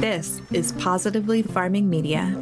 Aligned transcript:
This 0.00 0.42
is 0.52 0.72
Positively 0.72 1.40
Farming 1.40 1.88
Media. 1.88 2.36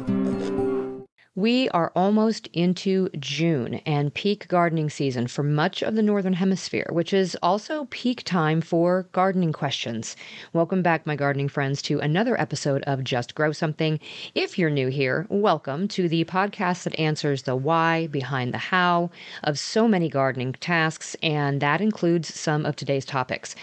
We 1.35 1.69
are 1.69 1.93
almost 1.95 2.47
into 2.47 3.07
June 3.17 3.75
and 3.85 4.13
peak 4.13 4.49
gardening 4.49 4.89
season 4.89 5.27
for 5.27 5.41
much 5.41 5.81
of 5.81 5.95
the 5.95 6.01
Northern 6.01 6.33
Hemisphere, 6.33 6.87
which 6.91 7.13
is 7.13 7.37
also 7.41 7.87
peak 7.91 8.23
time 8.23 8.59
for 8.59 9.07
gardening 9.13 9.53
questions. 9.53 10.17
Welcome 10.51 10.81
back, 10.81 11.07
my 11.07 11.15
gardening 11.15 11.47
friends, 11.47 11.81
to 11.83 11.99
another 11.99 12.39
episode 12.39 12.83
of 12.83 13.05
Just 13.05 13.35
Grow 13.35 13.53
Something. 13.53 14.01
If 14.33 14.59
you're 14.59 14.69
new 14.69 14.89
here, 14.89 15.25
welcome 15.29 15.87
to 15.89 16.09
the 16.09 16.25
podcast 16.25 16.83
that 16.83 16.99
answers 16.99 17.43
the 17.43 17.55
why 17.55 18.07
behind 18.07 18.53
the 18.53 18.57
how 18.57 19.11
of 19.45 19.57
so 19.57 19.87
many 19.87 20.09
gardening 20.09 20.53
tasks, 20.53 21.15
and 21.23 21.61
that 21.61 21.79
includes 21.79 22.33
some 22.33 22.65
of 22.65 22.75
today's 22.75 23.05
topics. 23.05 23.55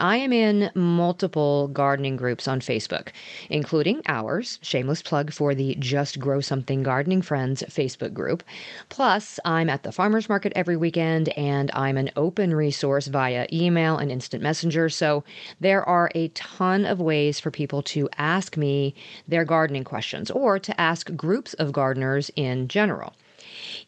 I 0.00 0.16
am 0.16 0.32
in 0.32 0.70
multiple 0.74 1.68
gardening 1.68 2.16
groups 2.16 2.48
on 2.48 2.60
Facebook, 2.60 3.10
including 3.50 4.00
ours, 4.08 4.58
shameless 4.62 5.02
plug 5.02 5.30
for 5.30 5.54
the 5.54 5.76
Just 5.78 6.18
Grow 6.18 6.40
Something 6.40 6.82
Gardening 6.82 7.20
Friends 7.20 7.62
Facebook 7.68 8.14
group. 8.14 8.42
Plus, 8.88 9.38
I'm 9.44 9.68
at 9.68 9.82
the 9.82 9.92
farmers 9.92 10.30
market 10.30 10.54
every 10.56 10.78
weekend 10.78 11.28
and 11.30 11.70
I'm 11.74 11.98
an 11.98 12.10
open 12.16 12.54
resource 12.54 13.08
via 13.08 13.46
email 13.52 13.98
and 13.98 14.10
instant 14.10 14.42
messenger. 14.42 14.88
So 14.88 15.22
there 15.60 15.86
are 15.86 16.10
a 16.14 16.28
ton 16.28 16.86
of 16.86 16.98
ways 16.98 17.38
for 17.38 17.50
people 17.50 17.82
to 17.82 18.08
ask 18.16 18.56
me 18.56 18.94
their 19.28 19.44
gardening 19.44 19.84
questions 19.84 20.30
or 20.30 20.58
to 20.58 20.80
ask 20.80 21.14
groups 21.14 21.52
of 21.54 21.72
gardeners 21.72 22.30
in 22.36 22.68
general. 22.68 23.12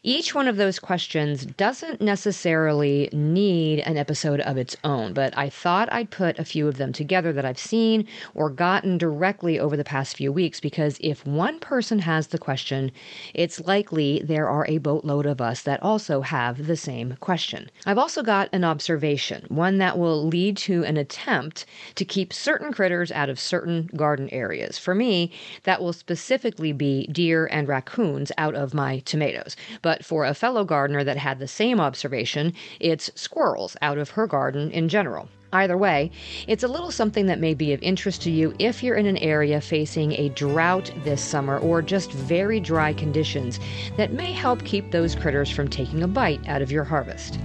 Each 0.05 0.35
one 0.35 0.49
of 0.49 0.57
those 0.57 0.79
questions 0.79 1.45
doesn't 1.45 2.01
necessarily 2.01 3.07
need 3.13 3.79
an 3.79 3.95
episode 3.95 4.41
of 4.41 4.57
its 4.57 4.75
own, 4.83 5.13
but 5.13 5.37
I 5.37 5.49
thought 5.49 5.91
I'd 5.93 6.09
put 6.09 6.37
a 6.37 6.43
few 6.43 6.67
of 6.67 6.75
them 6.75 6.91
together 6.91 7.31
that 7.31 7.45
I've 7.45 7.57
seen 7.57 8.05
or 8.35 8.49
gotten 8.49 8.97
directly 8.97 9.57
over 9.57 9.77
the 9.77 9.83
past 9.85 10.17
few 10.17 10.31
weeks 10.31 10.59
because 10.59 10.97
if 10.99 11.25
one 11.25 11.57
person 11.59 11.99
has 11.99 12.27
the 12.27 12.37
question, 12.37 12.91
it's 13.33 13.61
likely 13.61 14.21
there 14.23 14.49
are 14.49 14.65
a 14.67 14.79
boatload 14.79 15.25
of 15.25 15.39
us 15.39 15.61
that 15.61 15.81
also 15.81 16.19
have 16.19 16.67
the 16.67 16.75
same 16.75 17.15
question. 17.21 17.69
I've 17.85 17.97
also 17.97 18.23
got 18.23 18.49
an 18.51 18.65
observation, 18.65 19.45
one 19.47 19.77
that 19.77 19.97
will 19.97 20.27
lead 20.27 20.57
to 20.57 20.83
an 20.83 20.97
attempt 20.97 21.65
to 21.95 22.03
keep 22.03 22.33
certain 22.33 22.73
critters 22.73 23.11
out 23.11 23.29
of 23.29 23.39
certain 23.39 23.89
garden 23.95 24.27
areas. 24.31 24.77
For 24.77 24.93
me, 24.93 25.31
that 25.63 25.81
will 25.81 25.93
specifically 25.93 26.73
be 26.73 27.07
deer 27.07 27.45
and 27.45 27.69
raccoons 27.69 28.33
out 28.37 28.55
of 28.55 28.73
my 28.73 28.99
tomatoes. 28.99 29.52
But 29.81 30.03
for 30.05 30.25
a 30.25 30.33
fellow 30.33 30.63
gardener 30.63 31.03
that 31.03 31.17
had 31.17 31.39
the 31.39 31.47
same 31.47 31.79
observation, 31.79 32.53
it's 32.79 33.11
squirrels 33.15 33.77
out 33.81 33.97
of 33.97 34.11
her 34.11 34.27
garden 34.27 34.71
in 34.71 34.89
general. 34.89 35.29
Either 35.53 35.77
way, 35.77 36.09
it's 36.47 36.63
a 36.63 36.67
little 36.67 36.89
something 36.89 37.27
that 37.27 37.39
may 37.39 37.53
be 37.53 37.73
of 37.73 37.81
interest 37.83 38.23
to 38.23 38.31
you 38.31 38.55
if 38.57 38.81
you're 38.81 38.95
in 38.95 39.05
an 39.05 39.17
area 39.17 39.61
facing 39.61 40.11
a 40.13 40.29
drought 40.29 40.91
this 41.03 41.21
summer 41.21 41.59
or 41.59 41.81
just 41.81 42.11
very 42.11 42.59
dry 42.59 42.91
conditions 42.91 43.59
that 43.95 44.11
may 44.11 44.31
help 44.31 44.65
keep 44.65 44.89
those 44.89 45.13
critters 45.13 45.51
from 45.51 45.67
taking 45.67 46.01
a 46.01 46.07
bite 46.07 46.45
out 46.47 46.63
of 46.63 46.71
your 46.71 46.83
harvest. 46.83 47.37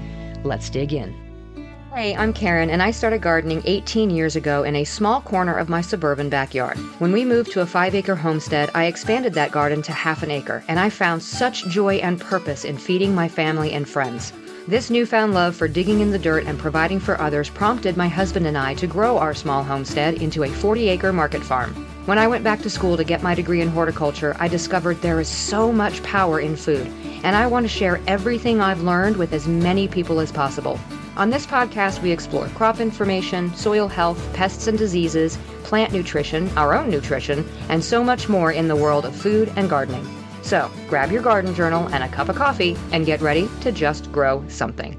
Let's 0.43 0.71
dig 0.71 0.95
in. 0.95 1.28
Hey, 1.95 2.15
I'm 2.15 2.35
Karen, 2.35 2.69
and 2.69 2.83
I 2.83 2.91
started 2.91 3.23
gardening 3.23 3.63
18 3.65 4.11
years 4.11 4.37
ago 4.37 4.63
in 4.63 4.77
a 4.77 4.85
small 4.85 5.23
corner 5.23 5.57
of 5.57 5.71
my 5.71 5.81
suburban 5.81 6.29
backyard. 6.29 6.77
When 7.01 7.13
we 7.13 7.25
moved 7.25 7.51
to 7.53 7.63
a 7.63 7.67
five 7.67 7.95
acre 7.95 8.15
homestead, 8.15 8.71
I 8.75 8.85
expanded 8.85 9.33
that 9.35 9.53
garden 9.53 9.81
to 9.83 9.93
half 9.93 10.23
an 10.23 10.31
acre, 10.31 10.63
and 10.69 10.79
I 10.79 10.91
found 10.91 11.23
such 11.23 11.67
joy 11.67 11.97
and 11.97 12.21
purpose 12.21 12.65
in 12.67 12.77
feeding 12.77 13.15
my 13.15 13.27
family 13.27 13.73
and 13.73 13.89
friends. 13.89 14.35
This 14.69 14.91
newfound 14.91 15.33
love 15.33 15.57
for 15.57 15.67
digging 15.67 16.01
in 16.01 16.11
the 16.11 16.19
dirt 16.19 16.45
and 16.45 16.59
providing 16.59 17.01
for 17.01 17.19
others 17.19 17.49
prompted 17.49 17.97
my 17.97 18.07
husband 18.07 18.47
and 18.47 18.59
I 18.59 18.75
to 18.75 18.87
grow 18.87 19.17
our 19.17 19.33
small 19.33 19.65
homestead 19.65 20.21
into 20.21 20.45
a 20.45 20.49
40 20.51 20.91
acre 20.91 21.13
market 21.13 21.43
farm. 21.43 21.73
When 22.05 22.19
I 22.19 22.29
went 22.29 22.45
back 22.45 22.61
to 22.63 22.71
school 22.71 22.99
to 22.99 23.03
get 23.05 23.23
my 23.23 23.35
degree 23.35 23.63
in 23.63 23.69
horticulture, 23.69 24.37
I 24.39 24.47
discovered 24.47 25.01
there 25.01 25.21
is 25.21 25.29
so 25.29 25.73
much 25.73 26.03
power 26.03 26.39
in 26.39 26.55
food, 26.55 26.87
and 27.25 27.35
I 27.35 27.47
want 27.47 27.65
to 27.65 27.69
share 27.69 27.99
everything 28.07 28.61
I've 28.61 28.83
learned 28.83 29.17
with 29.17 29.33
as 29.33 29.49
many 29.49 29.89
people 29.89 30.21
as 30.21 30.31
possible. 30.31 30.79
On 31.19 31.31
this 31.31 31.47
podcast, 31.47 32.01
we 32.01 32.13
explore 32.13 32.47
crop 32.51 32.79
information, 32.79 33.53
soil 33.57 33.89
health, 33.89 34.33
pests 34.35 34.69
and 34.69 34.79
diseases, 34.79 35.37
plant 35.65 35.93
nutrition, 35.93 36.49
our 36.57 36.77
own 36.77 36.91
nutrition, 36.91 37.45
and 37.69 37.83
so 37.83 38.05
much 38.05 38.29
more 38.29 38.53
in 38.53 38.69
the 38.69 38.77
world 38.77 39.05
of 39.05 39.17
food 39.17 39.53
and 39.57 39.69
gardening. 39.69 40.07
So 40.43 40.71
grab 40.89 41.11
your 41.11 41.23
garden 41.23 41.57
journal 41.57 41.89
and 41.89 42.05
a 42.05 42.09
cup 42.09 42.29
of 42.29 42.37
coffee 42.37 42.77
and 42.93 43.05
get 43.05 43.21
ready 43.21 43.49
to 43.63 43.73
just 43.73 44.13
grow 44.13 44.45
something. 44.47 44.97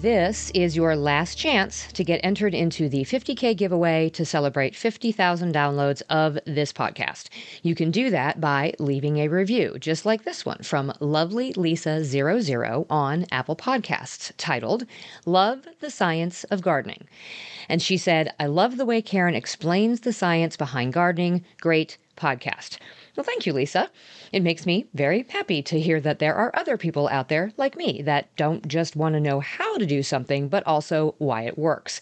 This 0.00 0.50
is 0.54 0.76
your 0.76 0.96
last 0.96 1.34
chance 1.36 1.92
to 1.92 2.02
get 2.02 2.22
entered 2.24 2.54
into 2.54 2.88
the 2.88 3.04
50K 3.04 3.54
giveaway 3.54 4.08
to 4.14 4.24
celebrate 4.24 4.74
50,000 4.74 5.54
downloads 5.54 6.00
of 6.08 6.38
this 6.46 6.72
podcast. 6.72 7.28
You 7.62 7.74
can 7.74 7.90
do 7.90 8.08
that 8.08 8.40
by 8.40 8.72
leaving 8.78 9.18
a 9.18 9.28
review, 9.28 9.76
just 9.78 10.06
like 10.06 10.24
this 10.24 10.46
one 10.46 10.62
from 10.62 10.90
Lovely 11.00 11.52
Lisa00 11.52 12.86
on 12.88 13.26
Apple 13.30 13.56
Podcasts, 13.56 14.32
titled 14.38 14.86
Love 15.26 15.68
the 15.80 15.90
Science 15.90 16.44
of 16.44 16.62
Gardening. 16.62 17.06
And 17.68 17.82
she 17.82 17.98
said, 17.98 18.32
I 18.40 18.46
love 18.46 18.78
the 18.78 18.86
way 18.86 19.02
Karen 19.02 19.34
explains 19.34 20.00
the 20.00 20.14
science 20.14 20.56
behind 20.56 20.94
gardening. 20.94 21.44
Great 21.60 21.98
podcast. 22.16 22.78
Well, 23.20 23.26
thank 23.26 23.44
you, 23.44 23.52
Lisa. 23.52 23.90
It 24.32 24.42
makes 24.42 24.64
me 24.64 24.86
very 24.94 25.26
happy 25.28 25.60
to 25.64 25.78
hear 25.78 26.00
that 26.00 26.20
there 26.20 26.34
are 26.34 26.56
other 26.56 26.78
people 26.78 27.06
out 27.08 27.28
there 27.28 27.52
like 27.58 27.76
me 27.76 28.00
that 28.00 28.34
don't 28.36 28.66
just 28.66 28.96
want 28.96 29.12
to 29.14 29.20
know 29.20 29.40
how 29.40 29.76
to 29.76 29.84
do 29.84 30.02
something, 30.02 30.48
but 30.48 30.66
also 30.66 31.16
why 31.18 31.42
it 31.42 31.58
works. 31.58 32.00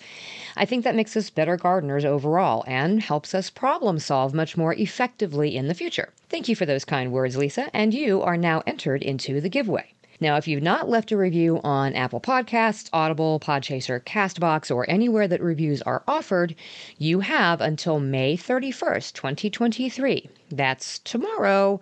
I 0.56 0.64
think 0.64 0.84
that 0.84 0.94
makes 0.94 1.16
us 1.16 1.28
better 1.28 1.56
gardeners 1.56 2.04
overall 2.04 2.62
and 2.68 3.02
helps 3.02 3.34
us 3.34 3.50
problem 3.50 3.98
solve 3.98 4.32
much 4.32 4.56
more 4.56 4.74
effectively 4.74 5.56
in 5.56 5.66
the 5.66 5.74
future. 5.74 6.12
Thank 6.28 6.48
you 6.48 6.54
for 6.54 6.66
those 6.66 6.84
kind 6.84 7.10
words, 7.10 7.36
Lisa, 7.36 7.68
and 7.74 7.92
you 7.92 8.22
are 8.22 8.36
now 8.36 8.62
entered 8.64 9.02
into 9.02 9.40
the 9.40 9.48
giveaway. 9.48 9.94
Now, 10.20 10.36
if 10.36 10.48
you've 10.48 10.62
not 10.62 10.88
left 10.88 11.12
a 11.12 11.16
review 11.16 11.60
on 11.62 11.94
Apple 11.94 12.20
Podcasts, 12.20 12.88
Audible, 12.92 13.38
Podchaser, 13.38 14.00
Castbox, 14.00 14.74
or 14.74 14.88
anywhere 14.90 15.28
that 15.28 15.40
reviews 15.40 15.80
are 15.82 16.02
offered, 16.08 16.56
you 16.98 17.20
have 17.20 17.60
until 17.60 18.00
May 18.00 18.36
31st, 18.36 19.12
2023. 19.12 20.28
That's 20.50 20.98
tomorrow 21.00 21.80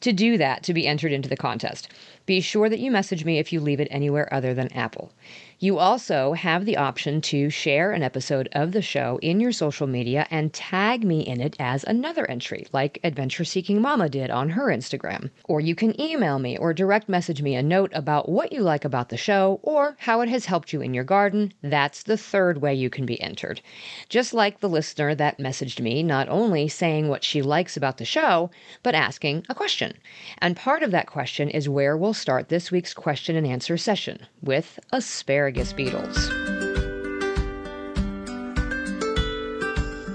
to 0.00 0.12
do 0.12 0.38
that 0.38 0.62
to 0.62 0.72
be 0.72 0.86
entered 0.86 1.12
into 1.12 1.28
the 1.28 1.36
contest. 1.36 1.88
Be 2.24 2.40
sure 2.40 2.70
that 2.70 2.80
you 2.80 2.90
message 2.90 3.26
me 3.26 3.38
if 3.38 3.52
you 3.52 3.60
leave 3.60 3.80
it 3.80 3.88
anywhere 3.90 4.32
other 4.32 4.54
than 4.54 4.72
Apple. 4.72 5.12
You 5.60 5.78
also 5.78 6.32
have 6.32 6.64
the 6.64 6.76
option 6.76 7.20
to 7.22 7.48
share 7.48 7.92
an 7.92 8.02
episode 8.02 8.48
of 8.52 8.72
the 8.72 8.82
show 8.82 9.18
in 9.22 9.38
your 9.38 9.52
social 9.52 9.86
media 9.86 10.26
and 10.30 10.52
tag 10.52 11.04
me 11.04 11.20
in 11.20 11.40
it 11.40 11.54
as 11.60 11.84
another 11.84 12.28
entry, 12.28 12.66
like 12.72 12.98
Adventure 13.04 13.44
Seeking 13.44 13.80
Mama 13.80 14.08
did 14.08 14.30
on 14.30 14.50
her 14.50 14.66
Instagram. 14.66 15.30
Or 15.44 15.60
you 15.60 15.74
can 15.76 15.98
email 16.00 16.38
me 16.40 16.58
or 16.58 16.74
direct 16.74 17.08
message 17.08 17.40
me 17.40 17.54
a 17.54 17.62
note 17.62 17.92
about 17.94 18.28
what 18.28 18.52
you 18.52 18.62
like 18.62 18.84
about 18.84 19.10
the 19.10 19.16
show 19.16 19.60
or 19.62 19.96
how 20.00 20.20
it 20.22 20.28
has 20.28 20.46
helped 20.46 20.72
you 20.72 20.80
in 20.80 20.92
your 20.92 21.04
garden. 21.04 21.54
That's 21.62 22.02
the 22.02 22.16
third 22.16 22.60
way 22.60 22.74
you 22.74 22.90
can 22.90 23.06
be 23.06 23.20
entered. 23.22 23.60
Just 24.08 24.34
like 24.34 24.58
the 24.58 24.68
listener 24.68 25.14
that 25.14 25.38
messaged 25.38 25.80
me, 25.80 26.02
not 26.02 26.28
only 26.28 26.66
saying 26.66 27.08
what 27.08 27.22
she 27.22 27.42
likes 27.42 27.76
about 27.76 27.98
the 27.98 28.04
show, 28.04 28.50
but 28.82 28.94
asking 28.94 29.46
a 29.48 29.54
question. 29.54 29.96
And 30.38 30.56
part 30.56 30.82
of 30.82 30.90
that 30.90 31.06
question 31.06 31.48
is 31.48 31.68
where 31.68 31.96
we'll 31.96 32.12
start 32.12 32.48
this 32.48 32.72
week's 32.72 32.92
question 32.92 33.36
and 33.36 33.46
answer 33.46 33.76
session 33.76 34.26
with 34.42 34.80
asparagus 34.92 35.53
asparagus 35.58 35.72
beetles. 35.72 36.30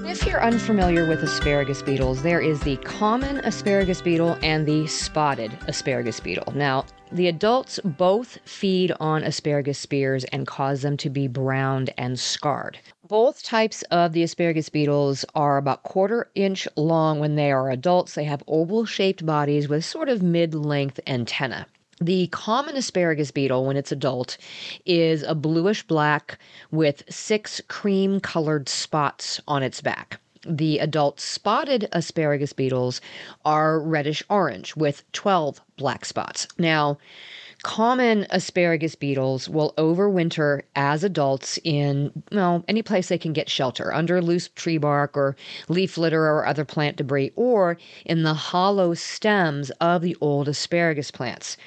If 0.05 0.25
you're 0.25 0.43
unfamiliar 0.43 1.07
with 1.07 1.23
asparagus 1.23 1.81
beetles, 1.81 2.21
there 2.21 2.41
is 2.41 2.59
the 2.61 2.77
common 2.77 3.37
asparagus 3.37 4.01
beetle 4.01 4.37
and 4.41 4.65
the 4.65 4.87
spotted 4.87 5.57
asparagus 5.67 6.19
beetle. 6.19 6.51
Now, 6.55 6.85
the 7.11 7.27
adults 7.27 7.79
both 7.83 8.37
feed 8.43 8.91
on 8.99 9.23
asparagus 9.23 9.79
spears 9.79 10.25
and 10.25 10.45
cause 10.45 10.81
them 10.81 10.97
to 10.97 11.09
be 11.09 11.27
browned 11.27 11.91
and 11.97 12.19
scarred. 12.19 12.79
Both 13.07 13.43
types 13.43 13.81
of 13.83 14.13
the 14.13 14.23
asparagus 14.23 14.69
beetles 14.69 15.25
are 15.35 15.57
about 15.57 15.83
quarter 15.83 16.29
inch 16.35 16.67
long 16.75 17.19
when 17.19 17.35
they 17.35 17.51
are 17.51 17.71
adults. 17.71 18.13
They 18.13 18.25
have 18.25 18.43
oval 18.47 18.85
shaped 18.85 19.25
bodies 19.25 19.69
with 19.69 19.85
sort 19.85 20.09
of 20.09 20.21
mid 20.21 20.53
length 20.53 20.99
antenna. 21.07 21.65
The 22.01 22.27
common 22.27 22.77
asparagus 22.77 23.29
beetle, 23.29 23.65
when 23.65 23.75
it's 23.75 23.91
adult, 23.91 24.37
is 24.85 25.21
a 25.23 25.35
bluish 25.35 25.83
black 25.83 26.39
with 26.71 27.03
six 27.09 27.59
cream 27.67 28.21
colored 28.21 28.69
spots 28.69 29.41
on 29.49 29.63
its 29.63 29.81
back. 29.81 30.21
The 30.47 30.79
adult 30.79 31.19
spotted 31.19 31.89
asparagus 31.91 32.53
beetles 32.53 33.01
are 33.43 33.81
reddish 33.81 34.23
orange 34.29 34.77
with 34.77 35.03
12 35.11 35.59
black 35.75 36.05
spots. 36.05 36.47
Now, 36.57 36.97
common 37.63 38.25
asparagus 38.29 38.95
beetles 38.95 39.49
will 39.49 39.73
overwinter 39.77 40.61
as 40.77 41.03
adults 41.03 41.59
in 41.65 42.23
well 42.31 42.63
any 42.69 42.81
place 42.81 43.09
they 43.09 43.17
can 43.17 43.33
get 43.33 43.49
shelter 43.49 43.93
under 43.93 44.21
loose 44.21 44.47
tree 44.55 44.77
bark 44.77 45.17
or 45.17 45.35
leaf 45.67 45.97
litter 45.97 46.23
or 46.23 46.45
other 46.45 46.63
plant 46.63 46.95
debris 46.95 47.33
or 47.35 47.77
in 48.05 48.23
the 48.23 48.33
hollow 48.33 48.93
stems 48.93 49.71
of 49.81 50.01
the 50.01 50.15
old 50.21 50.47
asparagus 50.47 51.11
plants 51.11 51.57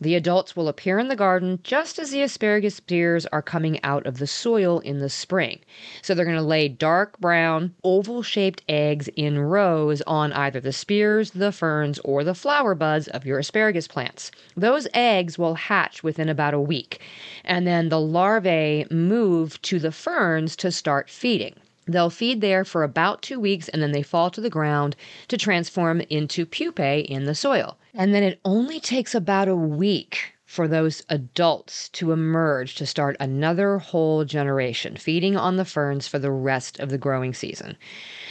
The 0.00 0.16
adults 0.16 0.56
will 0.56 0.68
appear 0.68 0.98
in 0.98 1.08
the 1.08 1.16
garden 1.16 1.60
just 1.62 1.98
as 1.98 2.10
the 2.10 2.22
asparagus 2.22 2.74
spears 2.74 3.26
are 3.26 3.42
coming 3.42 3.82
out 3.84 4.06
of 4.06 4.18
the 4.18 4.26
soil 4.26 4.80
in 4.80 4.98
the 4.98 5.08
spring. 5.08 5.60
So 6.02 6.14
they're 6.14 6.24
going 6.24 6.36
to 6.36 6.42
lay 6.42 6.68
dark 6.68 7.18
brown, 7.20 7.74
oval 7.84 8.22
shaped 8.22 8.62
eggs 8.68 9.08
in 9.16 9.38
rows 9.38 10.02
on 10.02 10.32
either 10.32 10.60
the 10.60 10.72
spears, 10.72 11.30
the 11.30 11.52
ferns, 11.52 11.98
or 12.00 12.24
the 12.24 12.34
flower 12.34 12.74
buds 12.74 13.08
of 13.08 13.24
your 13.24 13.38
asparagus 13.38 13.86
plants. 13.86 14.30
Those 14.56 14.88
eggs 14.94 15.38
will 15.38 15.54
hatch 15.54 16.02
within 16.02 16.28
about 16.28 16.54
a 16.54 16.60
week, 16.60 17.00
and 17.44 17.66
then 17.66 17.88
the 17.88 18.00
larvae 18.00 18.86
move 18.90 19.60
to 19.62 19.78
the 19.78 19.92
ferns 19.92 20.56
to 20.56 20.72
start 20.72 21.08
feeding. 21.08 21.54
They'll 21.86 22.10
feed 22.10 22.40
there 22.40 22.64
for 22.64 22.82
about 22.82 23.22
two 23.22 23.38
weeks 23.38 23.68
and 23.68 23.82
then 23.82 23.92
they 23.92 24.02
fall 24.02 24.30
to 24.30 24.40
the 24.40 24.50
ground 24.50 24.96
to 25.28 25.36
transform 25.36 26.00
into 26.02 26.46
pupae 26.46 27.00
in 27.00 27.24
the 27.24 27.34
soil. 27.34 27.76
And 27.92 28.14
then 28.14 28.22
it 28.22 28.40
only 28.44 28.80
takes 28.80 29.14
about 29.14 29.48
a 29.48 29.56
week 29.56 30.33
for 30.54 30.68
those 30.68 31.02
adults 31.08 31.88
to 31.88 32.12
emerge 32.12 32.76
to 32.76 32.86
start 32.86 33.16
another 33.18 33.78
whole 33.78 34.24
generation, 34.24 34.96
feeding 34.96 35.36
on 35.36 35.56
the 35.56 35.64
ferns 35.64 36.06
for 36.06 36.20
the 36.20 36.30
rest 36.30 36.78
of 36.78 36.90
the 36.90 36.96
growing 36.96 37.34
season. 37.34 37.76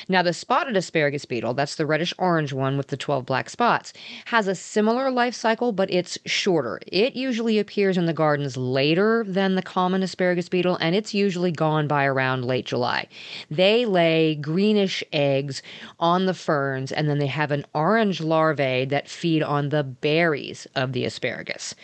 Now, 0.07 0.21
the 0.21 0.31
spotted 0.31 0.77
asparagus 0.77 1.25
beetle, 1.25 1.53
that's 1.53 1.75
the 1.75 1.85
reddish 1.85 2.13
orange 2.17 2.53
one 2.53 2.77
with 2.77 2.87
the 2.87 2.95
12 2.95 3.25
black 3.25 3.49
spots, 3.49 3.91
has 4.25 4.47
a 4.47 4.55
similar 4.55 5.11
life 5.11 5.35
cycle, 5.35 5.73
but 5.73 5.91
it's 5.91 6.17
shorter. 6.25 6.79
It 6.87 7.13
usually 7.13 7.59
appears 7.59 7.97
in 7.97 8.05
the 8.05 8.13
gardens 8.13 8.55
later 8.55 9.25
than 9.27 9.55
the 9.55 9.61
common 9.61 10.01
asparagus 10.01 10.47
beetle, 10.47 10.77
and 10.79 10.95
it's 10.95 11.13
usually 11.13 11.51
gone 11.51 11.89
by 11.89 12.05
around 12.05 12.45
late 12.45 12.65
July. 12.65 13.07
They 13.51 13.85
lay 13.85 14.35
greenish 14.35 15.03
eggs 15.11 15.61
on 15.99 16.25
the 16.25 16.33
ferns, 16.33 16.93
and 16.93 17.09
then 17.09 17.17
they 17.17 17.27
have 17.27 17.51
an 17.51 17.65
orange 17.73 18.21
larvae 18.21 18.85
that 18.85 19.09
feed 19.09 19.43
on 19.43 19.69
the 19.69 19.83
berries 19.83 20.67
of 20.73 20.93
the 20.93 21.03
asparagus. 21.03 21.75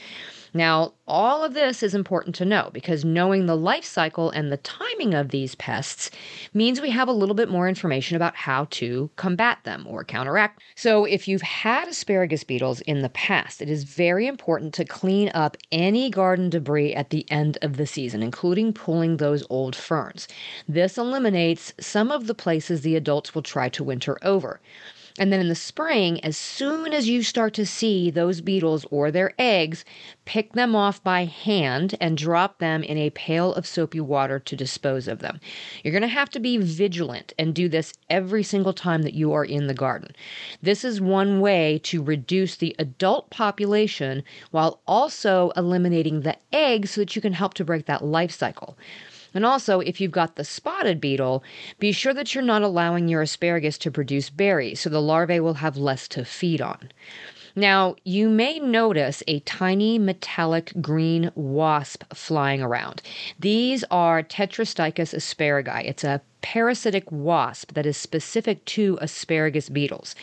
Now, 0.54 0.94
all 1.08 1.44
of 1.44 1.54
this 1.54 1.84
is 1.84 1.94
important 1.94 2.36
to 2.36 2.46
know 2.46 2.70
because 2.74 3.06
knowing 3.06 3.46
the 3.46 3.58
life 3.58 3.84
cycle 3.84 4.30
and 4.32 4.52
the 4.52 4.58
timing 4.58 5.14
of 5.14 5.30
these 5.30 5.56
pests 5.56 6.10
means 6.54 6.82
we 6.82 6.92
have 6.92 7.08
a 7.08 7.14
little 7.14 7.36
bit 7.36 7.50
more 7.50 7.68
information 7.68 8.16
about 8.16 8.36
how 8.36 8.68
to 8.72 9.10
combat 9.16 9.60
them 9.64 9.86
or 9.88 10.04
counteract. 10.04 10.62
So, 10.76 11.06
if 11.06 11.28
you've 11.28 11.42
had 11.42 11.88
asparagus 11.88 12.44
beetles 12.44 12.82
in 12.82 13.02
the 13.02 13.10
past, 13.10 13.62
it 13.62 13.70
is 13.70 13.84
very 13.84 14.28
important 14.28 14.74
to 14.76 14.86
clean 14.86 15.30
up 15.34 15.58
any 15.72 16.10
garden 16.10 16.50
debris 16.50 16.94
at 16.94 17.10
the 17.10 17.30
end 17.32 17.58
of 17.62 17.78
the 17.78 17.88
season, 17.88 18.24
including 18.24 18.74
pulling 18.74 19.18
those 19.18 19.46
old 19.50 19.76
ferns. 19.76 20.28
This 20.68 20.98
eliminates 20.98 21.74
some 21.80 22.12
of 22.12 22.28
the 22.28 22.36
places 22.36 22.82
the 22.82 22.96
adults 22.96 23.36
will 23.36 23.42
try 23.42 23.70
to 23.70 23.84
winter 23.84 24.18
over. 24.24 24.60
And 25.18 25.34
then 25.34 25.40
in 25.40 25.50
the 25.50 25.56
spring, 25.56 26.24
as 26.24 26.38
soon 26.38 26.94
as 26.94 27.10
you 27.10 27.24
start 27.24 27.54
to 27.56 27.66
see 27.66 28.12
those 28.12 28.42
beetles 28.42 28.86
or 28.92 29.12
their 29.12 29.34
eggs, 29.40 29.84
pick 30.26 30.54
them 30.54 30.76
off 30.76 31.04
by 31.04 31.26
hand 31.26 31.96
and 32.00 32.18
drop 32.18 32.60
them 32.60 32.84
in 32.84 32.98
a 32.98 33.10
pail 33.10 33.54
of 33.54 33.66
soapy 33.66 34.00
water 34.00 34.40
to 34.40 34.56
dispose 34.56 35.08
of 35.08 35.20
them. 35.20 35.40
You're 35.84 35.92
going 35.92 36.02
to 36.02 36.08
have 36.08 36.30
to 36.32 36.40
be 36.40 36.58
vigilant 36.58 37.34
and 37.40 37.56
do 37.56 37.68
this 37.68 37.94
every 38.10 38.44
single 38.44 38.74
time 38.74 39.02
that 39.02 39.14
you 39.14 39.34
are 39.34 39.46
in 39.46 39.68
the 39.68 39.74
garden. 39.74 40.16
This 40.62 40.84
is 40.84 41.02
one 41.02 41.40
way 41.40 41.80
to 41.84 42.04
reduce 42.04 42.56
the 42.58 42.76
adult 42.78 43.30
population 43.30 44.24
while 44.52 44.82
also 44.88 45.52
eliminating 45.56 46.22
the 46.22 46.38
eggs 46.54 46.92
so 46.92 47.02
that 47.02 47.16
you 47.16 47.22
can 47.22 47.34
help 47.34 47.54
to 47.56 47.66
break 47.66 47.86
that 47.86 48.04
life 48.04 48.32
cycle. 48.32 48.78
And 49.34 49.46
also, 49.46 49.80
if 49.80 50.02
you've 50.02 50.12
got 50.12 50.36
the 50.36 50.44
spotted 50.44 51.00
beetle, 51.00 51.44
be 51.80 51.92
sure 51.92 52.14
that 52.14 52.34
you're 52.34 52.44
not 52.44 52.62
allowing 52.62 53.08
your 53.08 53.22
asparagus 53.22 53.78
to 53.80 53.92
produce 53.92 54.30
berries 54.30 54.82
so 54.82 54.90
the 54.90 55.02
larvae 55.02 55.40
will 55.40 55.56
have 55.56 55.78
less 55.78 56.08
to 56.10 56.26
feed 56.26 56.62
on. 56.62 56.92
Now, 57.56 57.96
you 58.04 58.30
may 58.30 58.60
notice 58.60 59.24
a 59.28 59.40
tiny 59.42 60.00
metallic 60.00 60.72
green 60.82 61.32
wasp 61.36 62.04
flying 62.14 62.62
around. 62.62 63.02
These 63.40 63.84
are 63.92 64.24
Tetrastichus 64.24 65.14
asparagi. 65.14 65.86
It's 65.86 66.04
a 66.04 66.22
parasitic 66.42 67.12
wasp 67.12 67.74
that 67.74 67.86
is 67.86 67.98
specific 67.98 68.64
to 68.66 68.98
asparagus 69.02 69.70
beetles. 69.70 70.16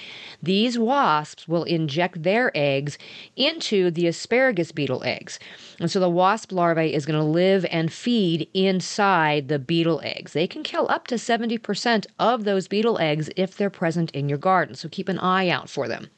These 0.43 0.79
wasps 0.79 1.47
will 1.47 1.65
inject 1.65 2.23
their 2.23 2.51
eggs 2.55 2.99
into 3.37 3.91
the 3.91 4.07
asparagus 4.07 4.73
beetle 4.73 5.03
eggs. 5.05 5.39
And 5.79 5.91
so 5.91 6.01
the 6.01 6.11
wasp 6.11 6.53
larvae 6.53 6.95
is 6.95 7.07
going 7.07 7.19
to 7.19 7.25
live 7.25 7.67
and 7.71 7.93
feed 7.93 8.49
inside 8.55 9.49
the 9.49 9.59
beetle 9.59 10.01
eggs. 10.03 10.33
They 10.33 10.47
can 10.47 10.63
kill 10.63 10.87
up 10.89 11.07
to 11.09 11.17
70% 11.17 12.07
of 12.19 12.45
those 12.45 12.69
beetle 12.69 12.99
eggs 12.99 13.31
if 13.37 13.57
they're 13.57 13.71
present 13.71 14.11
in 14.13 14.29
your 14.29 14.39
garden, 14.39 14.75
so 14.75 14.89
keep 14.89 15.09
an 15.09 15.19
eye 15.19 15.49
out 15.49 15.69
for 15.69 15.89
them. 15.89 16.09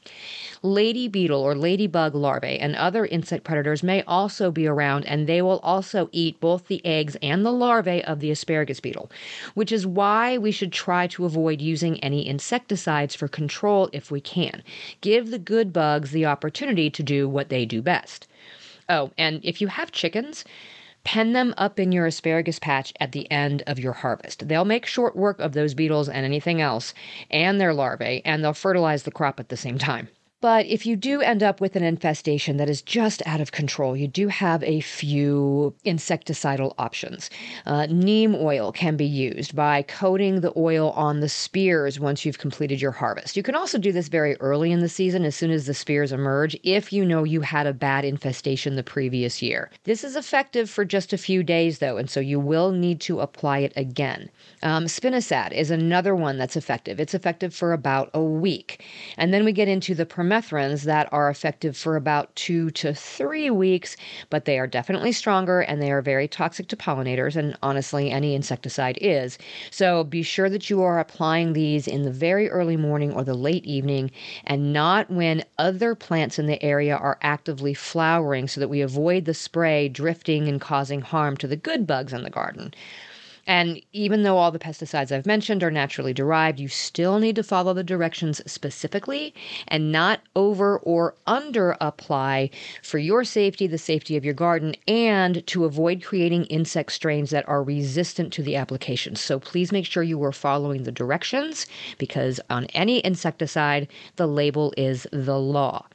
Lady 0.61 1.07
beetle 1.07 1.41
or 1.41 1.55
ladybug 1.55 2.13
larvae 2.15 2.59
and 2.59 2.75
other 2.75 3.05
insect 3.05 3.43
predators 3.43 3.81
may 3.81 4.03
also 4.03 4.51
be 4.51 4.67
around, 4.67 5.05
and 5.05 5.27
they 5.27 5.41
will 5.41 5.59
also 5.59 6.09
eat 6.11 6.39
both 6.39 6.67
the 6.67 6.85
eggs 6.85 7.15
and 7.21 7.45
the 7.45 7.51
larvae 7.51 8.03
of 8.03 8.19
the 8.19 8.31
asparagus 8.31 8.79
beetle, 8.79 9.09
which 9.53 9.71
is 9.71 9.85
why 9.95 10.37
we 10.37 10.51
should 10.51 10.71
try 10.71 11.07
to 11.07 11.25
avoid 11.25 11.61
using 11.61 11.99
any 11.99 12.27
insecticides 12.27 13.15
for 13.15 13.27
control 13.27 13.89
if 13.93 14.11
we 14.11 14.21
can. 14.21 14.63
Give 15.01 15.31
the 15.31 15.39
good 15.39 15.73
bugs 15.73 16.11
the 16.11 16.25
opportunity 16.25 16.89
to 16.89 17.03
do 17.03 17.27
what 17.27 17.49
they 17.49 17.65
do 17.65 17.81
best. 17.81 18.27
Oh, 18.87 19.11
and 19.17 19.39
if 19.43 19.61
you 19.61 19.67
have 19.67 19.91
chickens, 19.91 20.45
pen 21.03 21.33
them 21.33 21.53
up 21.57 21.79
in 21.79 21.91
your 21.91 22.05
asparagus 22.05 22.59
patch 22.59 22.93
at 22.99 23.11
the 23.11 23.29
end 23.31 23.63
of 23.67 23.79
your 23.79 23.93
harvest. 23.93 24.47
They'll 24.47 24.65
make 24.65 24.85
short 24.85 25.15
work 25.15 25.39
of 25.39 25.53
those 25.53 25.73
beetles 25.73 26.09
and 26.09 26.25
anything 26.25 26.61
else, 26.61 26.93
and 27.29 27.59
their 27.59 27.73
larvae, 27.73 28.21
and 28.25 28.43
they'll 28.43 28.53
fertilize 28.53 29.03
the 29.03 29.11
crop 29.11 29.39
at 29.39 29.49
the 29.49 29.57
same 29.57 29.77
time. 29.77 30.09
But 30.41 30.67
if 30.67 30.85
you 30.85 30.95
do 30.95 31.21
end 31.21 31.43
up 31.43 31.59
with 31.59 31.75
an 31.75 31.83
infestation 31.83 32.55
that 32.57 32.69
is 32.69 32.81
just 32.81 33.21
out 33.25 33.41
of 33.41 33.51
control, 33.51 33.97
you 33.97 34.07
do 34.07 34.29
have 34.29 34.63
a 34.63 34.79
few 34.79 35.75
insecticidal 35.85 36.73
options. 36.77 37.29
Uh, 37.65 37.87
neem 37.87 38.33
oil 38.35 38.71
can 38.71 38.95
be 38.95 39.05
used 39.05 39.53
by 39.53 39.81
coating 39.81 40.39
the 40.39 40.53
oil 40.55 40.91
on 40.91 41.19
the 41.19 41.27
spears 41.27 41.99
once 41.99 42.23
you've 42.23 42.37
completed 42.39 42.81
your 42.81 42.91
harvest. 42.91 43.35
You 43.35 43.43
can 43.43 43.55
also 43.55 43.77
do 43.77 43.91
this 43.91 44.07
very 44.07 44.37
early 44.37 44.71
in 44.71 44.79
the 44.79 44.87
season, 44.87 45.25
as 45.25 45.35
soon 45.35 45.51
as 45.51 45.65
the 45.65 45.73
spears 45.73 46.13
emerge, 46.13 46.55
if 46.63 46.93
you 46.93 47.03
know 47.03 47.25
you 47.25 47.41
had 47.41 47.67
a 47.67 47.73
bad 47.73 48.05
infestation 48.05 48.77
the 48.77 48.83
previous 48.83 49.41
year. 49.41 49.69
This 49.83 50.05
is 50.05 50.15
effective 50.15 50.69
for 50.69 50.85
just 50.85 51.11
a 51.11 51.17
few 51.17 51.43
days, 51.43 51.79
though, 51.79 51.97
and 51.97 52.09
so 52.09 52.21
you 52.21 52.39
will 52.39 52.71
need 52.71 53.01
to 53.01 53.19
apply 53.19 53.59
it 53.59 53.73
again. 53.75 54.29
Um, 54.63 54.85
spinosad 54.85 55.51
is 55.51 55.69
another 55.69 56.15
one 56.15 56.37
that's 56.37 56.55
effective. 56.55 56.99
It's 56.99 57.13
effective 57.13 57.53
for 57.53 57.73
about 57.73 58.09
a 58.13 58.21
week. 58.21 58.85
And 59.17 59.33
then 59.33 59.43
we 59.43 59.51
get 59.51 59.67
into 59.67 59.93
the 59.93 60.05
permethrins 60.29 60.83
that 60.83 61.11
are 61.11 61.29
effective 61.29 61.75
for 61.75 61.95
about 61.95 62.35
two 62.35 62.69
to 62.71 62.93
three 62.93 63.49
weeks, 63.49 63.97
but 64.29 64.45
they 64.45 64.59
are 64.59 64.67
definitely 64.67 65.11
stronger 65.11 65.61
and 65.61 65.81
they 65.81 65.91
are 65.91 66.01
very 66.01 66.27
toxic 66.27 66.67
to 66.67 66.75
pollinators. 66.75 67.35
And 67.35 67.57
honestly, 67.63 68.11
any 68.11 68.35
insecticide 68.35 68.97
is. 69.01 69.37
So 69.71 70.03
be 70.03 70.21
sure 70.21 70.49
that 70.49 70.69
you 70.69 70.81
are 70.81 70.99
applying 70.99 71.53
these 71.53 71.87
in 71.87 72.03
the 72.03 72.11
very 72.11 72.49
early 72.49 72.77
morning 72.77 73.11
or 73.11 73.23
the 73.23 73.33
late 73.33 73.65
evening 73.65 74.11
and 74.45 74.71
not 74.71 75.09
when 75.09 75.43
other 75.57 75.95
plants 75.95 76.37
in 76.37 76.45
the 76.45 76.61
area 76.63 76.95
are 76.95 77.17
actively 77.21 77.73
flowering 77.73 78.47
so 78.47 78.59
that 78.59 78.69
we 78.69 78.81
avoid 78.81 79.25
the 79.25 79.33
spray 79.33 79.89
drifting 79.89 80.47
and 80.47 80.61
causing 80.61 81.01
harm 81.01 81.37
to 81.37 81.47
the 81.47 81.55
good 81.55 81.87
bugs 81.87 82.13
in 82.13 82.23
the 82.23 82.29
garden. 82.29 82.73
And 83.49 83.81
even 83.93 84.21
though 84.21 84.37
all 84.37 84.51
the 84.51 84.59
pesticides 84.59 85.11
I've 85.11 85.25
mentioned 85.25 85.63
are 85.63 85.71
naturally 85.71 86.13
derived, 86.13 86.59
you 86.59 86.67
still 86.67 87.17
need 87.17 87.35
to 87.35 87.41
follow 87.41 87.73
the 87.73 87.83
directions 87.83 88.43
specifically 88.45 89.33
and 89.67 89.91
not 89.91 90.21
over 90.35 90.77
or 90.77 91.15
under 91.25 91.75
apply 91.81 92.51
for 92.83 92.99
your 92.99 93.23
safety, 93.23 93.65
the 93.65 93.79
safety 93.79 94.15
of 94.15 94.23
your 94.23 94.35
garden, 94.35 94.75
and 94.87 95.45
to 95.47 95.65
avoid 95.65 96.03
creating 96.03 96.45
insect 96.45 96.91
strains 96.91 97.31
that 97.31 97.49
are 97.49 97.63
resistant 97.63 98.31
to 98.33 98.43
the 98.43 98.55
application. 98.55 99.15
So 99.15 99.39
please 99.39 99.71
make 99.71 99.87
sure 99.87 100.03
you 100.03 100.23
are 100.23 100.31
following 100.31 100.83
the 100.83 100.91
directions 100.91 101.65
because 101.97 102.39
on 102.51 102.65
any 102.75 103.03
insecticide, 103.03 103.87
the 104.17 104.27
label 104.27 104.75
is 104.77 105.07
the 105.11 105.39
law. 105.39 105.87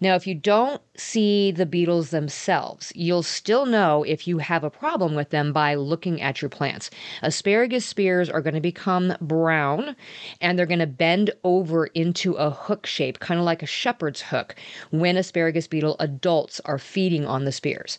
Now, 0.00 0.14
if 0.14 0.26
you 0.26 0.34
don't 0.34 0.80
see 0.96 1.52
the 1.52 1.66
beetles 1.66 2.10
themselves, 2.10 2.92
you'll 2.94 3.22
still 3.22 3.66
know 3.66 4.02
if 4.02 4.26
you 4.26 4.38
have 4.38 4.64
a 4.64 4.70
problem 4.70 5.14
with 5.14 5.30
them 5.30 5.52
by 5.52 5.74
looking 5.74 6.20
at 6.20 6.40
your 6.40 6.48
plants. 6.48 6.90
Asparagus 7.22 7.84
spears 7.84 8.28
are 8.28 8.40
going 8.40 8.54
to 8.54 8.60
become 8.60 9.14
brown 9.20 9.96
and 10.40 10.58
they're 10.58 10.66
going 10.66 10.78
to 10.78 10.86
bend 10.86 11.30
over 11.44 11.86
into 11.86 12.34
a 12.34 12.50
hook 12.50 12.86
shape, 12.86 13.20
kind 13.20 13.38
of 13.38 13.46
like 13.46 13.62
a 13.62 13.66
shepherd's 13.66 14.22
hook, 14.22 14.56
when 14.90 15.16
asparagus 15.16 15.66
beetle 15.66 15.96
adults 15.98 16.60
are 16.64 16.78
feeding 16.78 17.26
on 17.26 17.44
the 17.44 17.52
spears. 17.52 17.98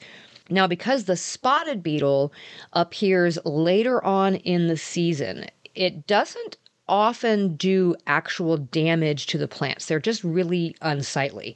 Now, 0.50 0.67
because 0.67 1.05
the 1.05 1.15
spotted 1.15 1.81
beetle 1.81 2.33
appears 2.73 3.38
later 3.45 4.03
on 4.03 4.35
in 4.35 4.67
the 4.67 4.77
season, 4.77 5.45
it 5.73 6.05
doesn't 6.05 6.57
often 6.87 7.55
do 7.55 7.95
actual 8.07 8.57
damage 8.57 9.27
to 9.27 9.37
the 9.37 9.47
plants. 9.47 9.85
They're 9.85 9.99
just 9.99 10.23
really 10.23 10.75
unsightly. 10.81 11.55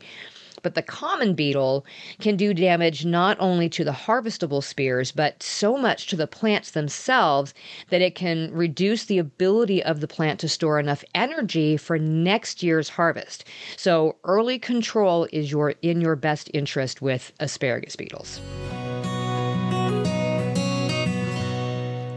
But 0.64 0.76
the 0.76 0.82
common 0.82 1.34
beetle 1.34 1.86
can 2.20 2.36
do 2.36 2.54
damage 2.54 3.06
not 3.06 3.38
only 3.40 3.70
to 3.70 3.84
the 3.84 3.92
harvestable 3.92 4.64
spears, 4.64 5.12
but 5.12 5.42
so 5.42 5.78
much 5.78 6.08
to 6.08 6.16
the 6.16 6.28
plants 6.28 6.72
themselves 6.72 7.54
that 7.90 8.02
it 8.02 8.16
can 8.16 8.52
reduce 8.52 9.06
the 9.06 9.20
ability 9.20 9.84
of 9.84 10.02
the 10.02 10.08
plant 10.08 10.40
to 10.42 10.50
store 10.50 10.80
enough 10.80 11.04
energy 11.14 11.78
for 11.78 12.00
next 12.00 12.64
year's 12.64 12.90
harvest. 12.90 13.46
So 13.78 14.16
early 14.24 14.60
control 14.60 15.28
is 15.32 15.52
your 15.52 15.76
in 15.82 16.02
your 16.02 16.16
best 16.16 16.50
interest 16.54 17.02
with 17.02 17.32
asparagus 17.40 17.96
beetles. 17.96 18.42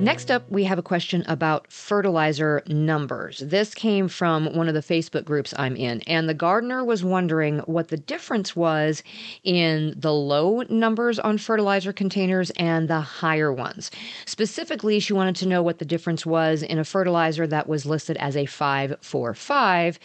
Next 0.01 0.31
up, 0.31 0.51
we 0.51 0.65
have 0.65 0.79
a 0.79 0.83
question 0.83 1.25
about 1.29 1.71
fertilizer 1.71 2.63
numbers. 2.67 3.41
This 3.41 3.75
came 3.75 4.09
from 4.09 4.47
one 4.55 4.67
of 4.67 4.73
the 4.73 4.81
Facebook 4.81 5.27
groups 5.27 5.53
I'm 5.59 5.77
in, 5.77 6.01
and 6.03 6.27
the 6.27 6.33
gardener 6.33 6.83
was 6.83 7.05
wondering 7.05 7.59
what 7.61 7.89
the 7.89 7.99
difference 7.99 8.57
was 8.57 9.03
in 9.45 9.93
the 9.95 10.15
low 10.15 10.63
numbers 10.71 11.19
on 11.19 11.37
fertilizer 11.37 11.93
containers 11.93 12.51
and 12.53 12.89
the 12.89 13.03
higher 13.03 13.53
ones. 13.53 13.91
Specifically, 14.25 15.01
she 15.01 15.13
wanted 15.13 15.37
to 15.37 15.47
know 15.47 15.63
what 15.63 15.81
the 15.81 15.85
difference 15.85 16.25
was 16.25 16.63
in 16.63 16.79
a 16.79 16.85
fertilizer 16.85 17.47
that 17.49 17.69
was 17.69 17.85
listed 17.85 18.17
as 18.17 18.39
a 18.39 18.47
545 18.47 19.99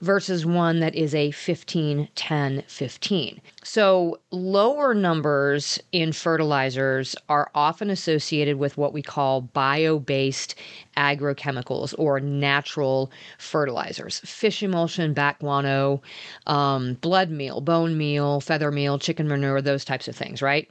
versus 0.00 0.46
one 0.46 0.80
that 0.80 0.94
is 0.94 1.14
a 1.14 1.30
15 1.30 2.08
10 2.14 2.64
15. 2.66 3.40
So, 3.64 4.18
lower 4.30 4.94
numbers 4.94 5.78
in 5.92 6.12
fertilizers 6.12 7.14
are 7.28 7.50
often 7.54 7.90
associated 7.90 8.56
with 8.56 8.78
what 8.78 8.94
we 8.94 9.02
call 9.02 9.41
bio 9.42 9.98
based 9.98 10.54
agrochemicals 10.96 11.94
or 11.98 12.20
natural 12.20 13.10
fertilizers 13.38 14.20
fish 14.20 14.62
emulsion, 14.62 15.12
bat 15.12 15.38
guano, 15.40 16.02
um, 16.46 16.94
blood 16.94 17.30
meal, 17.30 17.60
bone 17.60 17.96
meal, 17.96 18.40
feather 18.40 18.70
meal, 18.70 18.98
chicken 18.98 19.28
manure, 19.28 19.60
those 19.60 19.84
types 19.84 20.08
of 20.08 20.16
things, 20.16 20.42
right? 20.42 20.68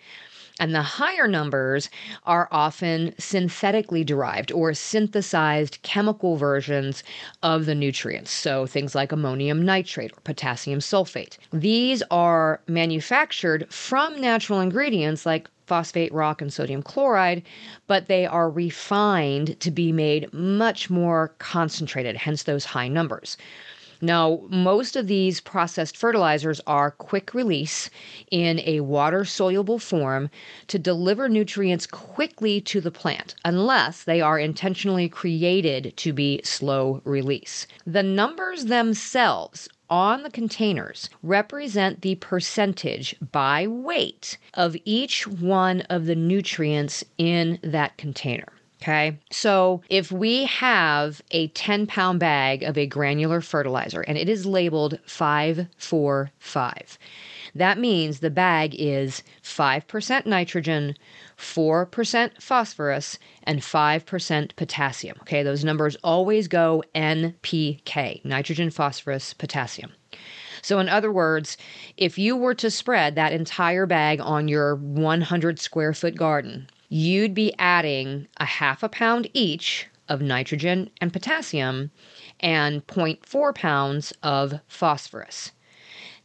And 0.60 0.76
the 0.76 0.82
higher 0.82 1.28
numbers 1.28 1.90
are 2.26 2.48
often 2.52 3.16
synthetically 3.18 4.04
derived 4.04 4.52
or 4.52 4.74
synthesized 4.74 5.82
chemical 5.82 6.36
versions 6.36 7.04
of 7.42 7.66
the 7.66 7.74
nutrients. 7.74 8.32
So 8.32 8.68
things 8.68 8.94
like 8.94 9.12
ammonium 9.12 9.66
nitrate 9.66 10.12
or 10.12 10.22
potassium 10.24 10.80
sulfate. 10.80 11.38
These 11.52 12.04
are 12.12 12.62
manufactured 12.68 13.74
from 13.74 14.22
natural 14.22 14.60
ingredients 14.60 15.26
like 15.26 15.50
phosphate 15.72 16.12
rock 16.12 16.42
and 16.42 16.52
sodium 16.52 16.84
chloride, 16.84 17.42
but 17.88 18.10
they 18.10 18.26
are 18.26 18.50
refined 18.50 19.58
to 19.62 19.72
be 19.72 19.94
made 19.94 20.28
much 20.34 20.90
more 20.90 21.34
concentrated, 21.38 22.18
hence 22.18 22.44
those 22.44 22.66
high 22.66 22.90
numbers. 22.90 23.38
Now, 24.02 24.42
most 24.50 24.98
of 24.98 25.08
these 25.08 25.40
processed 25.40 25.96
fertilizers 25.96 26.60
are 26.68 26.92
quick 26.92 27.34
release 27.34 27.90
in 28.32 28.60
a 28.66 28.82
water 28.82 29.24
soluble 29.24 29.80
form 29.80 30.30
to 30.68 30.78
deliver 30.78 31.30
nutrients 31.30 31.88
quickly 31.88 32.60
to 32.62 32.82
the 32.82 32.92
plant, 32.92 33.36
unless 33.46 34.04
they 34.04 34.20
are 34.20 34.38
intentionally 34.38 35.08
created 35.08 35.94
to 35.96 36.12
be 36.12 36.42
slow 36.44 37.00
release. 37.06 37.66
The 37.88 38.04
numbers 38.04 38.66
themselves 38.66 39.70
on 39.92 40.24
the 40.24 40.32
containers 40.32 41.10
represent 41.22 42.02
the 42.02 42.16
percentage 42.16 43.14
by 43.32 43.68
weight 43.68 44.38
of 44.56 44.76
each 44.86 45.28
one 45.28 45.82
of 45.82 46.06
the 46.06 46.16
nutrients 46.16 47.04
in 47.18 47.60
that 47.62 47.98
container. 47.98 48.48
Okay. 48.82 49.20
So 49.30 49.84
if 49.90 50.12
we 50.12 50.46
have 50.46 51.22
a 51.30 51.50
10 51.50 51.86
pound 51.86 52.20
bag 52.20 52.64
of 52.64 52.80
a 52.80 52.88
granular 52.88 53.40
fertilizer 53.40 54.02
and 54.02 54.18
it 54.18 54.28
is 54.28 54.48
labeled 54.48 54.98
545, 55.06 56.98
that 57.54 57.78
means 57.78 58.20
the 58.20 58.32
bag 58.32 58.74
is 58.80 59.22
5% 59.44 60.26
nitrogen, 60.26 60.96
4% 61.42 62.40
phosphorus, 62.40 63.18
and 63.44 63.62
5% 63.62 64.56
potassium. 64.56 65.18
Okay. 65.22 65.42
Those 65.42 65.64
numbers 65.64 65.98
always 66.04 66.48
go 66.48 66.84
NPK 66.94 68.24
nitrogen, 68.24 68.70
phosphorus, 68.70 69.34
potassium. 69.34 69.92
So, 70.62 70.78
in 70.78 70.88
other 70.88 71.12
words, 71.12 71.58
if 71.98 72.20
you 72.20 72.38
were 72.38 72.54
to 72.54 72.70
spread 72.70 73.16
that 73.16 73.34
entire 73.34 73.88
bag 73.88 74.22
on 74.22 74.48
your 74.48 74.76
100 74.76 75.60
square 75.60 75.94
foot 75.94 76.16
garden, 76.16 76.70
you'd 76.90 77.34
be 77.34 77.54
adding 77.58 78.28
a 78.38 78.46
half 78.46 78.84
a 78.84 78.90
pound 78.90 79.28
each 79.34 79.88
of 80.08 80.22
nitrogen 80.22 80.92
and 81.02 81.12
potassium 81.12 81.90
and 82.40 82.86
0.4 82.86 83.56
pounds 83.56 84.14
of 84.22 84.60
phosphorus. 84.68 85.52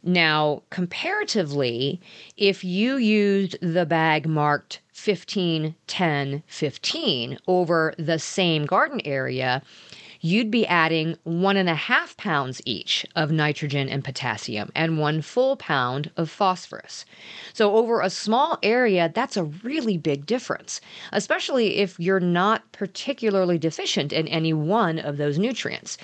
Now, 0.03 0.61
comparatively, 0.69 1.99
if 2.37 2.63
you 2.63 2.97
used 2.97 3.57
the 3.61 3.85
bag 3.85 4.27
marked 4.27 4.81
15, 4.97 5.75
10, 5.85 6.43
15 6.47 7.37
over 7.47 7.93
the 7.99 8.17
same 8.17 8.65
garden 8.65 8.99
area, 9.05 9.61
you'd 10.21 10.49
be 10.49 10.65
adding 10.65 11.15
one 11.23 11.55
and 11.55 11.69
a 11.69 11.75
half 11.75 12.17
pounds 12.17 12.59
each 12.65 13.05
of 13.15 13.31
nitrogen 13.31 13.87
and 13.87 14.03
potassium 14.03 14.71
and 14.73 14.97
one 14.97 15.21
full 15.21 15.55
pound 15.55 16.09
of 16.17 16.31
phosphorus. 16.31 17.05
So, 17.53 17.75
over 17.75 18.01
a 18.01 18.09
small 18.09 18.57
area, 18.63 19.11
that's 19.13 19.37
a 19.37 19.43
really 19.43 19.97
big 19.99 20.25
difference, 20.25 20.81
especially 21.13 21.77
if 21.77 21.99
you're 21.99 22.19
not 22.19 22.69
particularly 22.71 23.59
deficient 23.59 24.11
in 24.11 24.27
any 24.27 24.51
one 24.51 24.97
of 24.97 25.17
those 25.17 25.37
nutrients. 25.37 25.99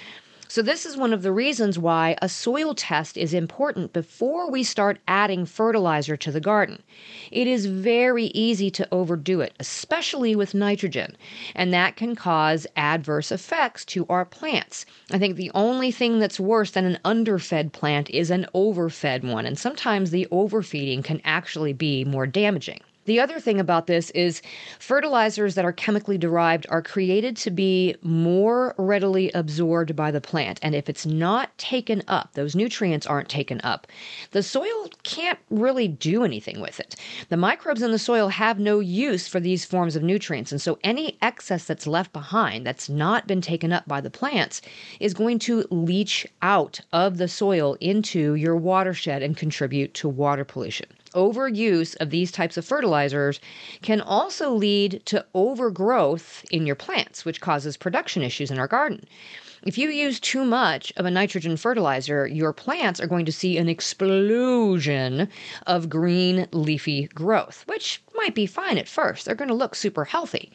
So, 0.53 0.61
this 0.61 0.85
is 0.85 0.95
one 0.95 1.13
of 1.13 1.23
the 1.23 1.31
reasons 1.31 1.79
why 1.79 2.15
a 2.21 2.29
soil 2.29 2.75
test 2.75 3.17
is 3.17 3.33
important 3.33 3.91
before 3.91 4.51
we 4.51 4.61
start 4.61 4.99
adding 5.07 5.47
fertilizer 5.47 6.15
to 6.17 6.31
the 6.31 6.39
garden. 6.39 6.83
It 7.31 7.47
is 7.47 7.65
very 7.65 8.25
easy 8.25 8.69
to 8.69 8.87
overdo 8.91 9.41
it, 9.41 9.55
especially 9.59 10.35
with 10.35 10.53
nitrogen, 10.53 11.17
and 11.55 11.73
that 11.73 11.95
can 11.95 12.15
cause 12.15 12.67
adverse 12.75 13.31
effects 13.31 13.83
to 13.85 14.05
our 14.09 14.25
plants. 14.25 14.85
I 15.09 15.17
think 15.17 15.37
the 15.37 15.49
only 15.55 15.89
thing 15.89 16.19
that's 16.19 16.39
worse 16.39 16.69
than 16.69 16.85
an 16.85 16.99
underfed 17.03 17.71
plant 17.71 18.11
is 18.11 18.29
an 18.29 18.45
overfed 18.53 19.23
one, 19.23 19.47
and 19.47 19.57
sometimes 19.57 20.11
the 20.11 20.27
overfeeding 20.29 21.01
can 21.01 21.19
actually 21.25 21.73
be 21.73 22.05
more 22.05 22.27
damaging. 22.27 22.81
The 23.05 23.19
other 23.19 23.39
thing 23.41 23.59
about 23.59 23.87
this 23.87 24.11
is 24.11 24.41
fertilizers 24.79 25.55
that 25.55 25.65
are 25.65 25.73
chemically 25.73 26.17
derived 26.17 26.65
are 26.69 26.81
created 26.81 27.35
to 27.37 27.51
be 27.51 27.95
more 28.01 28.73
readily 28.77 29.29
absorbed 29.33 29.93
by 29.93 30.09
the 30.09 30.21
plant. 30.21 30.57
And 30.61 30.73
if 30.73 30.87
it's 30.87 31.05
not 31.05 31.57
taken 31.57 32.01
up, 32.07 32.33
those 32.33 32.55
nutrients 32.55 33.05
aren't 33.05 33.27
taken 33.27 33.59
up, 33.61 33.87
the 34.31 34.41
soil 34.41 34.89
can't 35.03 35.39
really 35.49 35.89
do 35.89 36.23
anything 36.23 36.61
with 36.61 36.79
it. 36.79 36.95
The 37.27 37.35
microbes 37.35 37.81
in 37.81 37.91
the 37.91 37.99
soil 37.99 38.29
have 38.29 38.57
no 38.57 38.79
use 38.79 39.27
for 39.27 39.41
these 39.41 39.65
forms 39.65 39.97
of 39.97 40.03
nutrients. 40.03 40.53
And 40.53 40.61
so 40.61 40.79
any 40.81 41.17
excess 41.21 41.65
that's 41.65 41.85
left 41.85 42.13
behind 42.13 42.65
that's 42.65 42.87
not 42.87 43.27
been 43.27 43.41
taken 43.41 43.73
up 43.73 43.85
by 43.85 43.99
the 43.99 44.09
plants 44.09 44.61
is 45.01 45.13
going 45.13 45.39
to 45.39 45.65
leach 45.69 46.25
out 46.41 46.79
of 46.93 47.17
the 47.17 47.27
soil 47.27 47.75
into 47.81 48.35
your 48.35 48.55
watershed 48.55 49.21
and 49.21 49.35
contribute 49.35 49.93
to 49.95 50.07
water 50.07 50.45
pollution 50.45 50.87
overuse 51.13 51.95
of 51.99 52.09
these 52.09 52.31
types 52.31 52.57
of 52.57 52.65
fertilizers 52.65 53.39
can 53.81 54.01
also 54.01 54.53
lead 54.53 55.01
to 55.05 55.25
overgrowth 55.33 56.45
in 56.51 56.65
your 56.65 56.75
plants, 56.75 57.25
which 57.25 57.41
causes 57.41 57.77
production 57.77 58.21
issues 58.21 58.51
in 58.51 58.59
our 58.59 58.67
garden. 58.67 59.05
If 59.65 59.77
you 59.77 59.89
use 59.89 60.19
too 60.19 60.43
much 60.43 60.91
of 60.97 61.05
a 61.05 61.11
nitrogen 61.11 61.55
fertilizer, 61.55 62.27
your 62.27 62.51
plants 62.51 62.99
are 62.99 63.07
going 63.07 63.25
to 63.25 63.31
see 63.31 63.57
an 63.57 63.69
explosion 63.69 65.29
of 65.67 65.89
green 65.89 66.47
leafy 66.51 67.07
growth, 67.07 67.63
which 67.65 68.01
might 68.13 68.35
be 68.35 68.45
fine 68.45 68.77
at 68.77 68.89
first. 68.89 69.25
They're 69.25 69.35
going 69.35 69.47
to 69.47 69.53
look 69.53 69.75
super 69.75 70.03
healthy. 70.03 70.51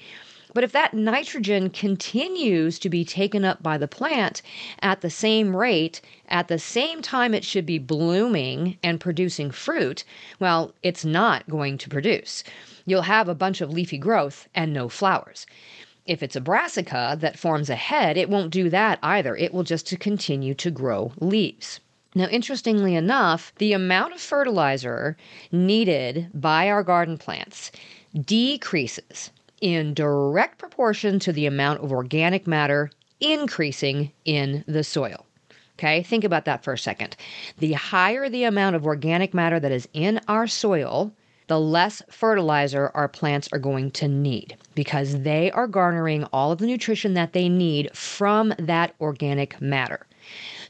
But 0.55 0.65
if 0.65 0.73
that 0.73 0.95
nitrogen 0.95 1.69
continues 1.69 2.79
to 2.79 2.89
be 2.89 3.05
taken 3.05 3.45
up 3.45 3.63
by 3.63 3.77
the 3.77 3.87
plant 3.87 4.41
at 4.81 5.03
the 5.03 5.11
same 5.11 5.55
rate, 5.55 6.01
at 6.29 6.49
the 6.49 6.59
same 6.59 7.03
time 7.03 7.35
it 7.35 7.45
should 7.45 7.67
be 7.67 7.79
blooming 7.79 8.79
and 8.83 8.99
producing 8.99 9.51
fruit, 9.51 10.05
well, 10.41 10.73
it's 10.83 11.05
not 11.05 11.49
going 11.51 11.77
to 11.79 11.91
produce. 11.91 12.45
You'll 12.87 13.03
have 13.03 13.29
a 13.29 13.35
bunch 13.35 13.61
of 13.61 13.71
leafy 13.71 13.99
growth 13.99 14.49
and 14.55 14.73
no 14.73 14.89
flowers. 14.89 15.47
If 16.07 16.23
it's 16.23 16.37
a 16.37 16.41
brassica 16.41 17.19
that 17.21 17.39
forms 17.39 17.69
a 17.69 17.77
head, 17.77 18.17
it 18.17 18.31
won't 18.31 18.51
do 18.51 18.71
that 18.71 18.99
either. 19.03 19.37
It 19.37 19.53
will 19.53 19.65
just 19.65 19.87
to 19.89 19.97
continue 19.99 20.55
to 20.55 20.71
grow 20.71 21.13
leaves. 21.21 21.81
Now, 22.15 22.27
interestingly 22.29 22.95
enough, 22.95 23.53
the 23.59 23.75
amount 23.75 24.15
of 24.15 24.21
fertilizer 24.21 25.19
needed 25.53 26.31
by 26.33 26.71
our 26.71 26.83
garden 26.83 27.19
plants 27.19 27.71
decreases 28.19 29.31
in 29.61 29.95
direct 29.95 30.59
proportion 30.59 31.19
to 31.21 31.33
the 31.33 31.47
amount 31.47 31.83
of 31.83 31.93
organic 31.93 32.47
matter 32.47 32.91
increasing 33.21 34.13
in 34.25 34.65
the 34.67 34.85
soil. 34.85 35.27
Okay, 35.79 36.03
think 36.03 36.25
about 36.25 36.45
that 36.47 36.65
for 36.65 36.73
a 36.73 36.79
second. 36.79 37.17
The 37.59 37.75
higher 37.75 38.29
the 38.29 38.45
amount 38.45 38.75
of 38.75 38.85
organic 38.85 39.33
matter 39.33 39.61
that 39.61 39.71
is 39.71 39.89
in 39.93 40.21
our 40.27 40.49
soil, 40.49 41.13
the 41.47 41.61
less 41.61 42.03
fertilizer 42.11 42.91
our 42.95 43.09
plants 43.09 43.49
are 43.53 43.59
going 43.59 43.93
to 43.93 44.09
need 44.09 44.57
because 44.75 45.23
they 45.23 45.51
are 45.53 45.69
garnering 45.69 46.25
all 46.33 46.53
of 46.53 46.59
the 46.59 46.67
nutrition 46.67 47.15
that 47.15 47.33
they 47.33 47.49
need 47.49 47.97
from 47.97 48.53
that 48.59 48.95
organic 49.01 49.61
matter. 49.61 50.07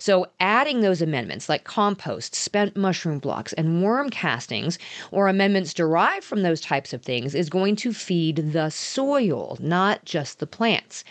So, 0.00 0.28
adding 0.38 0.80
those 0.80 1.02
amendments 1.02 1.48
like 1.48 1.64
compost, 1.64 2.34
spent 2.34 2.76
mushroom 2.76 3.18
blocks, 3.18 3.52
and 3.52 3.82
worm 3.82 4.10
castings, 4.10 4.78
or 5.10 5.26
amendments 5.26 5.74
derived 5.74 6.24
from 6.24 6.42
those 6.42 6.60
types 6.60 6.92
of 6.92 7.02
things, 7.02 7.34
is 7.34 7.50
going 7.50 7.74
to 7.76 7.92
feed 7.92 8.52
the 8.52 8.70
soil, 8.70 9.58
not 9.60 10.04
just 10.04 10.38
the 10.38 10.46
plants. 10.46 11.02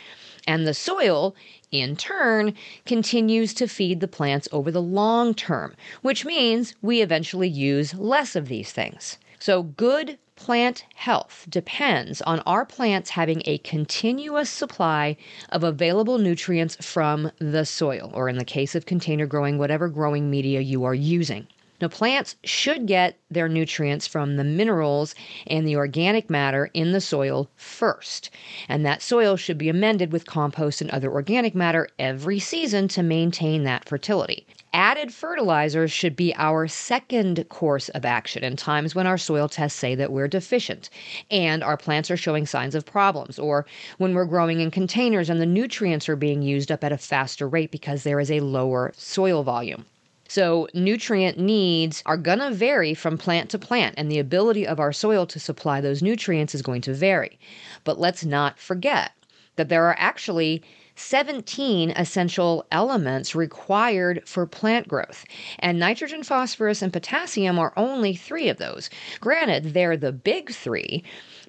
And 0.47 0.65
the 0.65 0.73
soil, 0.73 1.35
in 1.69 1.97
turn, 1.97 2.53
continues 2.85 3.53
to 3.55 3.67
feed 3.67 3.99
the 3.99 4.07
plants 4.07 4.47
over 4.53 4.71
the 4.71 4.81
long 4.81 5.33
term, 5.33 5.75
which 6.01 6.23
means 6.23 6.73
we 6.81 7.01
eventually 7.01 7.49
use 7.49 7.93
less 7.93 8.37
of 8.37 8.47
these 8.47 8.71
things. 8.71 9.17
So, 9.39 9.61
good 9.61 10.17
plant 10.35 10.85
health 10.95 11.45
depends 11.49 12.21
on 12.21 12.39
our 12.41 12.65
plants 12.65 13.11
having 13.11 13.41
a 13.45 13.59
continuous 13.59 14.49
supply 14.49 15.17
of 15.49 15.63
available 15.63 16.17
nutrients 16.17 16.75
from 16.79 17.31
the 17.39 17.65
soil, 17.65 18.11
or 18.13 18.29
in 18.29 18.37
the 18.37 18.45
case 18.45 18.73
of 18.73 18.85
container 18.85 19.25
growing, 19.25 19.57
whatever 19.57 19.89
growing 19.89 20.29
media 20.29 20.61
you 20.61 20.83
are 20.83 20.95
using. 20.95 21.47
Now, 21.79 21.87
plants 21.87 22.35
should 22.43 22.87
get 22.87 23.19
their 23.29 23.47
nutrients 23.47 24.07
from 24.07 24.37
the 24.37 24.43
minerals 24.43 25.13
and 25.45 25.67
the 25.67 25.75
organic 25.75 26.27
matter 26.27 26.71
in 26.73 26.91
the 26.91 27.01
soil 27.01 27.49
first. 27.55 28.31
And 28.67 28.83
that 28.85 29.03
soil 29.03 29.37
should 29.37 29.59
be 29.59 29.69
amended 29.69 30.11
with 30.11 30.25
compost 30.25 30.81
and 30.81 30.89
other 30.89 31.11
organic 31.11 31.53
matter 31.53 31.87
every 31.99 32.39
season 32.39 32.87
to 32.89 33.03
maintain 33.03 33.63
that 33.65 33.85
fertility. 33.85 34.47
Added 34.73 35.13
fertilizers 35.13 35.91
should 35.91 36.15
be 36.15 36.35
our 36.35 36.67
second 36.67 37.47
course 37.49 37.89
of 37.89 38.03
action 38.05 38.43
in 38.43 38.55
times 38.55 38.93
when 38.93 39.07
our 39.07 39.17
soil 39.17 39.47
tests 39.47 39.79
say 39.79 39.95
that 39.95 40.11
we're 40.11 40.27
deficient 40.27 40.89
and 41.31 41.63
our 41.63 41.77
plants 41.77 42.11
are 42.11 42.17
showing 42.17 42.45
signs 42.45 42.75
of 42.75 42.85
problems, 42.85 43.39
or 43.39 43.65
when 43.97 44.13
we're 44.13 44.25
growing 44.25 44.59
in 44.59 44.69
containers 44.69 45.29
and 45.29 45.39
the 45.39 45.45
nutrients 45.45 46.09
are 46.09 46.15
being 46.15 46.41
used 46.41 46.71
up 46.71 46.83
at 46.83 46.91
a 46.91 46.97
faster 46.97 47.47
rate 47.47 47.71
because 47.71 48.03
there 48.03 48.19
is 48.19 48.29
a 48.29 48.41
lower 48.41 48.91
soil 48.95 49.41
volume. 49.43 49.85
So, 50.27 50.67
nutrient 50.73 51.39
needs 51.39 52.03
are 52.05 52.17
going 52.17 52.39
to 52.39 52.51
vary 52.51 52.93
from 52.93 53.17
plant 53.17 53.49
to 53.51 53.59
plant, 53.59 53.95
and 53.97 54.11
the 54.11 54.19
ability 54.19 54.67
of 54.67 54.77
our 54.77 54.91
soil 54.91 55.25
to 55.27 55.39
supply 55.39 55.79
those 55.79 56.03
nutrients 56.03 56.53
is 56.53 56.61
going 56.61 56.81
to 56.81 56.93
vary. 56.93 57.39
But 57.85 57.97
let's 57.97 58.25
not 58.25 58.59
forget 58.59 59.13
that 59.55 59.69
there 59.69 59.85
are 59.85 59.95
actually 59.97 60.61
17 60.97 61.91
essential 61.91 62.65
elements 62.71 63.35
required 63.35 64.21
for 64.25 64.45
plant 64.45 64.87
growth. 64.87 65.25
And 65.59 65.79
nitrogen, 65.79 66.23
phosphorus, 66.23 66.81
and 66.81 66.91
potassium 66.91 67.59
are 67.59 67.73
only 67.77 68.15
three 68.15 68.49
of 68.49 68.57
those. 68.57 68.89
Granted, 69.19 69.73
they're 69.73 69.95
the 69.95 70.11
big 70.11 70.51
three. 70.51 71.03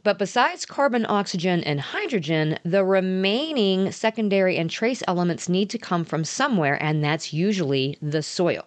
But 0.04 0.18
besides 0.18 0.64
carbon, 0.64 1.06
oxygen, 1.08 1.64
and 1.64 1.80
hydrogen, 1.80 2.58
the 2.64 2.84
remaining 2.84 3.90
secondary 3.90 4.56
and 4.56 4.70
trace 4.70 5.02
elements 5.08 5.48
need 5.48 5.70
to 5.70 5.78
come 5.78 6.04
from 6.04 6.24
somewhere, 6.24 6.80
and 6.82 7.02
that's 7.02 7.32
usually 7.32 7.98
the 8.00 8.22
soil. 8.22 8.64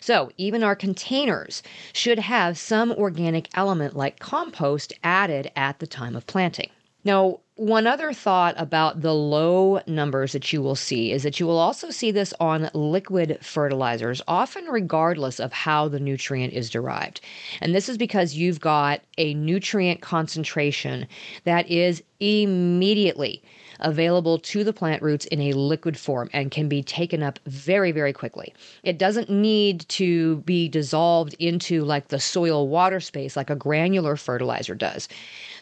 So, 0.00 0.30
even 0.36 0.62
our 0.62 0.76
containers 0.76 1.62
should 1.92 2.18
have 2.18 2.58
some 2.58 2.92
organic 2.92 3.48
element 3.54 3.96
like 3.96 4.18
compost 4.18 4.92
added 5.02 5.50
at 5.56 5.78
the 5.78 5.86
time 5.86 6.16
of 6.16 6.26
planting. 6.26 6.70
Now, 7.04 7.40
one 7.58 7.88
other 7.88 8.12
thought 8.12 8.54
about 8.56 9.00
the 9.00 9.12
low 9.12 9.80
numbers 9.84 10.30
that 10.30 10.52
you 10.52 10.62
will 10.62 10.76
see 10.76 11.10
is 11.10 11.24
that 11.24 11.40
you 11.40 11.46
will 11.46 11.58
also 11.58 11.90
see 11.90 12.12
this 12.12 12.32
on 12.38 12.70
liquid 12.72 13.36
fertilizers, 13.42 14.22
often 14.28 14.64
regardless 14.66 15.40
of 15.40 15.52
how 15.52 15.88
the 15.88 15.98
nutrient 15.98 16.52
is 16.52 16.70
derived. 16.70 17.20
And 17.60 17.74
this 17.74 17.88
is 17.88 17.98
because 17.98 18.36
you've 18.36 18.60
got 18.60 19.00
a 19.18 19.34
nutrient 19.34 20.02
concentration 20.02 21.08
that 21.42 21.68
is 21.68 22.00
immediately 22.20 23.42
available 23.80 24.38
to 24.38 24.62
the 24.62 24.72
plant 24.72 25.02
roots 25.02 25.26
in 25.26 25.40
a 25.40 25.52
liquid 25.52 25.98
form 25.98 26.30
and 26.32 26.52
can 26.52 26.68
be 26.68 26.84
taken 26.84 27.24
up 27.24 27.40
very, 27.46 27.90
very 27.90 28.12
quickly. 28.12 28.54
It 28.84 28.98
doesn't 28.98 29.30
need 29.30 29.80
to 29.88 30.36
be 30.38 30.68
dissolved 30.68 31.34
into 31.40 31.84
like 31.84 32.06
the 32.08 32.20
soil 32.20 32.68
water 32.68 33.00
space 33.00 33.36
like 33.36 33.50
a 33.50 33.56
granular 33.56 34.14
fertilizer 34.14 34.76
does. 34.76 35.08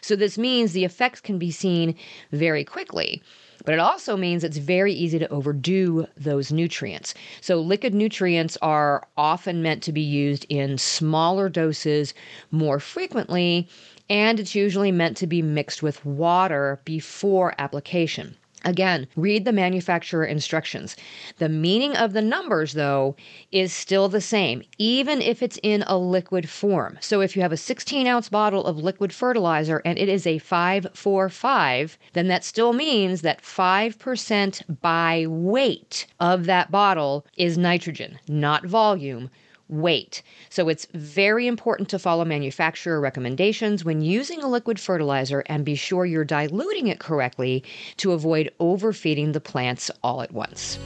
So, 0.07 0.15
this 0.15 0.37
means 0.37 0.71
the 0.71 0.85
effects 0.85 1.19
can 1.19 1.37
be 1.37 1.51
seen 1.51 1.93
very 2.31 2.63
quickly. 2.63 3.21
But 3.65 3.73
it 3.73 3.81
also 3.81 4.15
means 4.15 4.45
it's 4.45 4.55
very 4.55 4.93
easy 4.93 5.19
to 5.19 5.27
overdo 5.27 6.07
those 6.15 6.49
nutrients. 6.49 7.13
So, 7.41 7.59
liquid 7.59 7.93
nutrients 7.93 8.57
are 8.61 9.05
often 9.17 9.61
meant 9.61 9.83
to 9.83 9.91
be 9.91 9.99
used 9.99 10.45
in 10.47 10.77
smaller 10.77 11.49
doses 11.49 12.13
more 12.51 12.79
frequently 12.79 13.67
and 14.09 14.39
it's 14.39 14.55
usually 14.55 14.93
meant 14.93 15.17
to 15.17 15.27
be 15.27 15.41
mixed 15.41 15.83
with 15.83 16.05
water 16.05 16.79
before 16.85 17.53
application. 17.57 18.37
Again, 18.67 19.07
read 19.15 19.45
the 19.45 19.53
manufacturer 19.53 20.25
instructions. 20.25 20.97
The 21.37 21.47
meaning 21.47 21.95
of 21.95 22.11
the 22.11 22.21
numbers, 22.21 22.73
though, 22.73 23.15
is 23.49 23.71
still 23.71 24.09
the 24.09 24.19
same, 24.19 24.61
even 24.77 25.21
if 25.21 25.41
it's 25.41 25.57
in 25.63 25.85
a 25.87 25.97
liquid 25.97 26.49
form. 26.49 26.97
So 26.99 27.21
if 27.21 27.33
you 27.33 27.41
have 27.43 27.53
a 27.53 27.57
16 27.57 28.05
ounce 28.07 28.27
bottle 28.27 28.65
of 28.65 28.75
liquid 28.77 29.13
fertilizer 29.13 29.81
and 29.85 29.97
it 29.97 30.09
is 30.09 30.27
a 30.27 30.39
545, 30.39 31.97
then 32.11 32.27
that 32.27 32.43
still 32.43 32.73
means 32.73 33.21
that 33.21 33.41
5% 33.41 34.81
by 34.81 35.25
weight 35.29 36.05
of 36.19 36.45
that 36.47 36.69
bottle 36.69 37.25
is 37.37 37.57
nitrogen, 37.57 38.19
not 38.27 38.65
volume 38.65 39.29
weight. 39.69 40.21
So 40.49 40.69
it's 40.69 40.87
very 40.93 41.47
important 41.47 41.89
to 41.89 41.99
follow 41.99 42.25
manufacturer 42.25 42.99
recommendations 42.99 43.83
when 43.83 44.01
using 44.01 44.41
a 44.41 44.47
liquid 44.47 44.79
fertilizer 44.79 45.43
and 45.47 45.65
be 45.65 45.75
sure 45.75 46.05
you're 46.05 46.25
diluting 46.25 46.87
it 46.87 46.99
correctly 46.99 47.63
to 47.97 48.13
avoid 48.13 48.51
overfeeding 48.59 49.31
the 49.31 49.41
plants 49.41 49.91
all 50.03 50.21
at 50.21 50.31
once. 50.31 50.79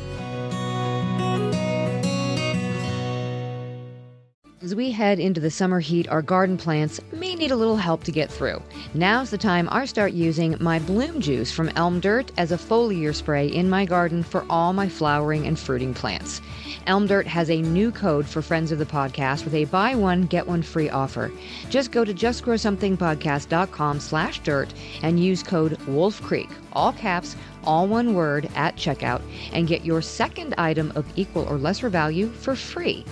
As 4.63 4.75
we 4.75 4.91
head 4.91 5.19
into 5.19 5.41
the 5.41 5.49
summer 5.49 5.79
heat, 5.79 6.07
our 6.09 6.21
garden 6.21 6.55
plants 6.55 6.99
may 7.11 7.33
need 7.33 7.49
a 7.49 7.55
little 7.55 7.77
help 7.77 8.03
to 8.03 8.11
get 8.11 8.31
through. 8.31 8.61
Now's 8.93 9.31
the 9.31 9.37
time 9.39 9.67
I 9.71 9.85
start 9.85 10.13
using 10.13 10.55
my 10.59 10.77
bloom 10.77 11.19
juice 11.19 11.51
from 11.51 11.69
Elm 11.69 11.99
Dirt 11.99 12.31
as 12.37 12.51
a 12.51 12.57
foliar 12.57 13.15
spray 13.15 13.47
in 13.47 13.71
my 13.71 13.85
garden 13.85 14.21
for 14.21 14.45
all 14.51 14.71
my 14.71 14.87
flowering 14.87 15.47
and 15.47 15.57
fruiting 15.57 15.95
plants. 15.95 16.41
Elm 16.85 17.07
Dirt 17.07 17.25
has 17.25 17.49
a 17.49 17.63
new 17.63 17.91
code 17.91 18.27
for 18.27 18.43
friends 18.43 18.71
of 18.71 18.77
the 18.77 18.85
podcast 18.85 19.45
with 19.45 19.55
a 19.55 19.65
buy 19.65 19.95
one, 19.95 20.27
get 20.27 20.45
one 20.45 20.61
free 20.61 20.91
offer. 20.91 21.31
Just 21.71 21.91
go 21.91 22.05
to 22.05 22.13
justgrowsomethingpodcast.com 22.13 23.99
slash 23.99 24.41
dirt 24.41 24.71
and 25.01 25.19
use 25.19 25.41
code 25.41 25.81
Wolf 25.87 26.21
Creek, 26.21 26.49
all 26.73 26.93
caps, 26.93 27.35
all 27.63 27.87
one 27.87 28.13
word, 28.13 28.47
at 28.53 28.75
checkout, 28.75 29.23
and 29.53 29.67
get 29.67 29.83
your 29.83 30.03
second 30.03 30.53
item 30.59 30.91
of 30.93 31.11
equal 31.15 31.47
or 31.49 31.57
lesser 31.57 31.89
value 31.89 32.29
for 32.29 32.55
free 32.55 33.03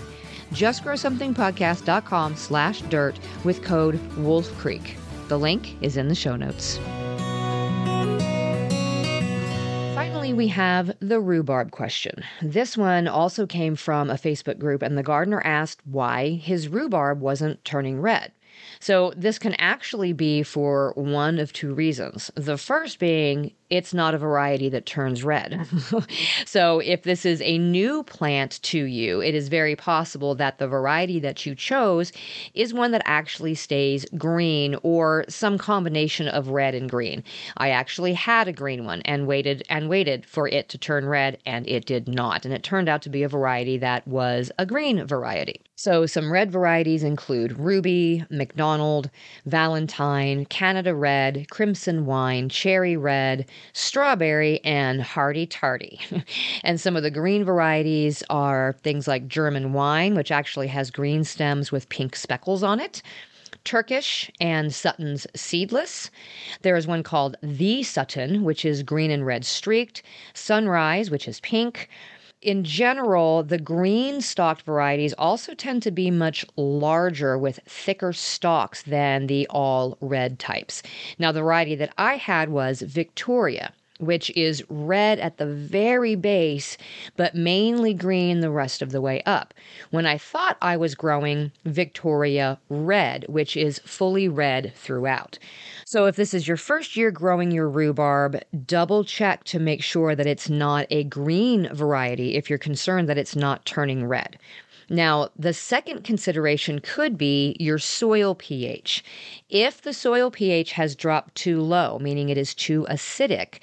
justgrowsomethingpodcast.com 0.52 2.36
slash 2.36 2.82
dirt 2.84 3.20
with 3.44 3.64
code 3.64 4.00
Wolf 4.18 4.56
Creek. 4.58 4.98
The 5.28 5.38
link 5.38 5.76
is 5.82 5.96
in 5.98 6.08
the 6.08 6.16
show 6.16 6.36
notes. 6.36 6.80
Finally, 9.96 10.34
we 10.34 10.48
have 10.48 10.92
the 11.00 11.20
rhubarb 11.20 11.72
question. 11.72 12.24
This 12.42 12.78
one 12.78 13.08
also 13.08 13.46
came 13.46 13.76
from 13.76 14.10
a 14.10 14.16
Facebook 14.16 14.58
group, 14.58 14.82
and 14.82 14.98
the 14.98 15.04
gardener 15.04 15.42
asked 15.46 15.82
why 15.86 16.32
his 16.32 16.68
rhubarb 16.68 17.22
wasn't 17.22 17.64
turning 17.64 18.02
red. 18.02 18.32
So, 18.80 19.14
this 19.16 19.40
can 19.40 19.54
actually 19.56 20.14
be 20.14 20.44
for 20.44 20.94
one 20.96 21.40
of 21.40 21.54
two 21.54 21.74
reasons. 21.74 22.32
The 22.36 22.58
first 22.58 23.00
being 23.00 23.54
it's 23.70 23.94
not 23.94 24.16
a 24.16 24.18
variety 24.18 24.70
that 24.70 24.86
turns 24.86 25.24
red. 25.24 25.52
Mm-hmm. 25.52 26.00
so, 26.46 26.80
if 26.80 27.04
this 27.04 27.26
is 27.26 27.42
a 27.42 27.58
new 27.58 28.04
plant 28.04 28.62
to 28.64 28.84
you, 28.84 29.22
it 29.22 29.36
is 29.36 29.48
very 29.48 29.76
possible 29.76 30.36
that 30.36 30.58
the 30.58 30.68
variety 30.68 31.20
that 31.20 31.46
you 31.46 31.54
chose 31.54 32.12
is 32.54 32.74
one 32.74 32.92
that 32.92 33.04
actually 33.06 33.56
stays 33.56 34.06
green 34.18 34.76
or 34.82 35.26
some 35.30 35.58
combination 35.58 36.28
of 36.28 36.50
red 36.50 36.74
and 36.74 36.90
green. 36.90 37.24
I 37.58 37.70
actually 37.70 38.14
had 38.14 38.48
a 38.48 38.54
green 38.54 38.86
one 38.86 39.02
and 39.04 39.28
waited 39.28 39.64
and 39.70 39.90
waited 39.90 40.26
for 40.26 40.48
it 40.48 40.70
to 40.70 40.78
turn 40.78 41.06
red, 41.06 41.38
and 41.46 41.68
it 41.68 41.86
did 41.86 42.08
not. 42.08 42.46
And 42.46 42.54
it 42.54 42.64
turned 42.64 42.90
out 42.90 43.02
to 43.04 43.10
be 43.10 43.24
a 43.24 43.30
variety 43.30 43.78
that 43.78 44.08
was 44.08 44.52
a 44.58 44.66
green 44.66 45.06
variety. 45.06 45.62
So, 45.76 46.06
some 46.06 46.32
red 46.32 46.52
varieties 46.52 47.04
include 47.04 47.58
Ruby, 47.58 48.26
McDonald, 48.30 49.10
Valentine, 49.46 50.46
Canada 50.46 50.94
Red, 50.94 51.48
Crimson 51.50 52.06
Wine, 52.06 52.50
Cherry 52.50 52.98
Red 52.98 53.46
strawberry, 53.74 54.64
and 54.64 55.02
hardy 55.02 55.46
tarty. 55.46 56.00
and 56.64 56.80
some 56.80 56.96
of 56.96 57.04
the 57.04 57.12
green 57.12 57.44
varieties 57.44 58.24
are 58.30 58.76
things 58.84 59.08
like 59.08 59.28
German 59.28 59.74
wine, 59.74 60.16
which 60.16 60.32
actually 60.32 60.68
has 60.68 60.92
green 60.92 61.24
stems 61.24 61.72
with 61.72 61.90
pink 61.90 62.16
speckles 62.16 62.64
on 62.64 62.80
it. 62.80 63.02
Turkish 63.64 64.32
and 64.40 64.74
Sutton's 64.74 65.28
Seedless. 65.36 66.10
There 66.62 66.76
is 66.76 66.88
one 66.88 67.04
called 67.04 67.36
The 67.44 67.84
Sutton, 67.84 68.44
which 68.44 68.66
is 68.66 68.84
green 68.84 69.12
and 69.12 69.26
red 69.26 69.46
streaked. 69.46 70.02
Sunrise, 70.34 71.12
which 71.12 71.28
is 71.28 71.40
pink. 71.42 71.90
In 72.42 72.64
general, 72.64 73.44
the 73.44 73.58
green 73.58 74.22
stalked 74.22 74.62
varieties 74.62 75.14
also 75.18 75.54
tend 75.54 75.84
to 75.84 75.92
be 75.92 76.10
much 76.10 76.46
larger 76.56 77.38
with 77.38 77.60
thicker 77.66 78.14
stalks 78.14 78.82
than 78.84 79.28
the 79.28 79.46
all 79.50 79.98
red 80.00 80.40
types. 80.40 80.82
Now, 81.18 81.32
the 81.32 81.42
variety 81.42 81.76
that 81.76 81.94
I 81.98 82.16
had 82.16 82.50
was 82.50 82.82
Victoria 82.82 83.74
which 84.00 84.30
is 84.32 84.64
red 84.70 85.20
at 85.20 85.38
the 85.38 85.46
very 85.46 86.16
base, 86.16 86.78
but 87.18 87.36
mainly 87.36 87.94
green 87.94 88.40
the 88.40 88.50
rest 88.50 88.82
of 88.82 88.92
the 88.92 89.02
way 89.02 89.22
up. 89.26 89.54
When 89.92 90.06
I 90.06 90.18
thought 90.18 90.58
I 90.62 90.78
was 90.78 90.96
growing 90.96 91.52
Victoria 91.66 92.60
Red, 92.70 93.26
which 93.28 93.58
is 93.58 93.80
fully 93.80 94.30
red 94.30 94.74
throughout. 94.76 95.38
So 95.90 96.06
if 96.06 96.16
this 96.16 96.36
is 96.36 96.48
your 96.48 96.56
first 96.56 96.96
year 96.96 97.10
growing 97.10 97.50
your 97.50 97.68
rhubarb, 97.68 98.40
double 98.68 99.04
check 99.04 99.44
to 99.46 99.58
make 99.58 99.82
sure 99.82 100.14
that 100.14 100.28
it's 100.28 100.48
not 100.48 100.86
a 100.92 101.04
green 101.06 101.68
variety 101.74 102.36
if 102.36 102.48
you're 102.48 102.60
concerned 102.60 103.10
that 103.10 103.18
it's 103.18 103.36
not 103.36 103.66
turning 103.66 104.06
red. 104.06 104.38
Now, 104.88 105.30
the 105.36 105.52
second 105.52 106.04
consideration 106.04 106.78
could 106.78 107.18
be 107.18 107.56
your 107.60 107.80
soil 107.80 108.36
pH. 108.36 109.04
If 109.50 109.82
the 109.82 109.96
soil 109.96 110.30
pH 110.30 110.74
has 110.74 110.96
dropped 110.96 111.34
too 111.34 111.60
low, 111.60 111.98
meaning 111.98 112.30
it 112.30 112.38
is 112.38 112.54
too 112.54 112.86
acidic, 112.88 113.58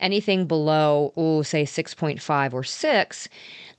anything 0.00 0.46
below, 0.46 1.12
oh, 1.14 1.42
say 1.42 1.64
6.5 1.64 2.54
or 2.54 2.64
6, 2.64 3.28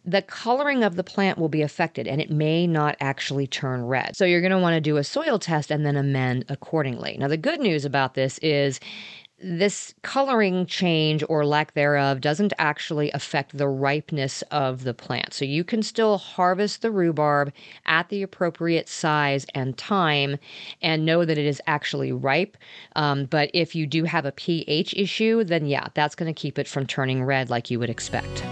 the 0.08 0.22
coloring 0.22 0.84
of 0.86 0.96
the 0.96 1.04
plant 1.04 1.38
will 1.38 1.50
be 1.50 1.62
affected 1.62 2.08
and 2.08 2.22
it 2.22 2.32
may 2.32 2.66
not 2.66 2.96
actually 3.02 3.46
turn 3.46 3.86
red. 3.86 4.16
So 4.16 4.24
you're 4.24 4.42
going 4.42 4.52
to 4.52 4.58
want 4.58 4.76
to 4.76 4.82
do 4.82 4.96
a 4.96 5.04
soil 5.04 5.38
test 5.38 5.70
and 5.70 5.86
then 5.86 5.98
amend 5.98 6.46
accordingly. 6.48 7.18
Now, 7.20 7.28
the 7.28 7.38
good 7.38 7.60
news 7.60 7.84
about 7.84 8.14
this 8.14 8.38
is 8.38 8.80
this 9.40 9.94
coloring 10.02 10.66
change 10.66 11.24
or 11.30 11.46
lack 11.46 11.74
thereof 11.74 12.22
doesn't 12.22 12.54
actually 12.58 13.12
affect 13.12 13.56
the 13.56 13.68
ripeness 13.68 14.42
of 14.44 14.84
the 14.84 14.94
plant. 14.94 15.34
So 15.34 15.46
you 15.46 15.64
can 15.64 15.84
still 15.84 16.18
harvest 16.18 16.82
the 16.82 16.90
rhubarb 16.90 17.54
at 17.86 18.10
the 18.10 18.24
appropriate 18.24 18.90
size 18.90 19.46
and 19.54 19.78
time 19.78 20.38
and 20.82 21.06
know 21.06 21.26
that 21.26 21.38
it 21.38 21.46
is 21.46 21.62
actually 21.68 22.14
ripe. 22.14 22.58
Um, 22.96 23.26
but 23.26 23.52
if 23.54 23.76
you 23.76 23.86
do 23.86 24.06
have 24.06 24.26
a 24.26 24.32
pH 24.32 24.94
issue, 24.96 25.44
then 25.44 25.66
yeah, 25.66 25.90
that's 25.94 26.16
going 26.16 26.34
to 26.34 26.42
keep 26.42 26.58
it 26.58 26.68
from 26.68 26.88
turning 26.88 27.24
red 27.24 27.50
like 27.50 27.70
you 27.70 27.78
would 27.78 27.90
expect. 27.90 28.44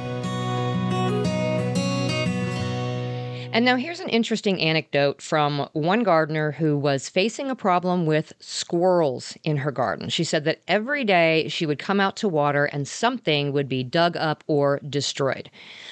And 3.56 3.64
now 3.64 3.78
here's 3.78 4.02
an 4.02 4.10
interesting 4.10 4.60
anecdote 4.60 5.22
from 5.22 5.70
one 5.72 6.04
gardener 6.04 6.52
who 6.52 6.78
was 6.78 7.08
facing 7.08 7.50
a 7.50 7.56
problem 7.56 8.06
with 8.06 8.34
squirrels 8.42 9.38
in 9.46 9.56
her 9.56 9.72
garden. 9.72 10.10
She 10.10 10.26
said 10.26 10.44
that 10.44 10.62
every 10.68 11.06
day 11.06 11.48
she 11.48 11.66
would 11.66 11.80
come 11.80 12.02
out 12.02 12.18
to 12.18 12.28
water 12.28 12.66
and 12.66 12.86
something 12.86 13.54
would 13.54 13.70
be 13.70 13.82
dug 13.82 14.18
up 14.18 14.44
or 14.48 14.82
destroyed. 14.90 15.50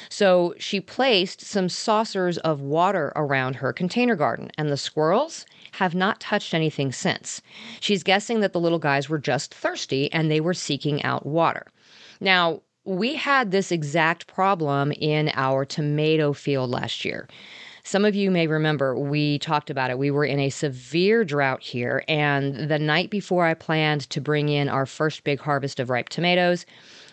So 0.09 0.55
she 0.57 0.81
placed 0.81 1.39
some 1.39 1.69
saucers 1.69 2.37
of 2.39 2.59
water 2.59 3.13
around 3.15 3.55
her 3.55 3.71
container 3.71 4.17
garden, 4.17 4.51
and 4.57 4.69
the 4.69 4.75
squirrels 4.75 5.45
have 5.71 5.95
not 5.95 6.19
touched 6.19 6.53
anything 6.53 6.91
since. 6.91 7.41
She's 7.79 8.03
guessing 8.03 8.41
that 8.41 8.51
the 8.51 8.59
little 8.59 8.77
guys 8.77 9.07
were 9.07 9.19
just 9.19 9.53
thirsty 9.53 10.11
and 10.11 10.29
they 10.29 10.41
were 10.41 10.53
seeking 10.53 11.01
out 11.03 11.25
water. 11.25 11.67
Now, 12.19 12.61
we 12.85 13.15
had 13.15 13.51
this 13.51 13.71
exact 13.71 14.27
problem 14.27 14.91
in 14.91 15.31
our 15.35 15.65
tomato 15.65 16.33
field 16.33 16.69
last 16.69 17.05
year. 17.05 17.27
Some 17.85 18.05
of 18.05 18.15
you 18.15 18.31
may 18.31 18.47
remember 18.47 18.97
we 18.97 19.39
talked 19.39 19.69
about 19.69 19.89
it. 19.89 19.97
We 19.97 20.09
were 20.09 20.25
in 20.25 20.39
a 20.39 20.49
severe 20.49 21.25
drought 21.25 21.61
here, 21.61 22.03
and 22.07 22.69
the 22.69 22.79
night 22.79 23.09
before 23.09 23.45
I 23.45 23.55
planned 23.55 24.09
to 24.11 24.21
bring 24.21 24.47
in 24.47 24.69
our 24.69 24.85
first 24.85 25.25
big 25.25 25.41
harvest 25.41 25.81
of 25.81 25.89
ripe 25.89 26.07
tomatoes, 26.07 26.65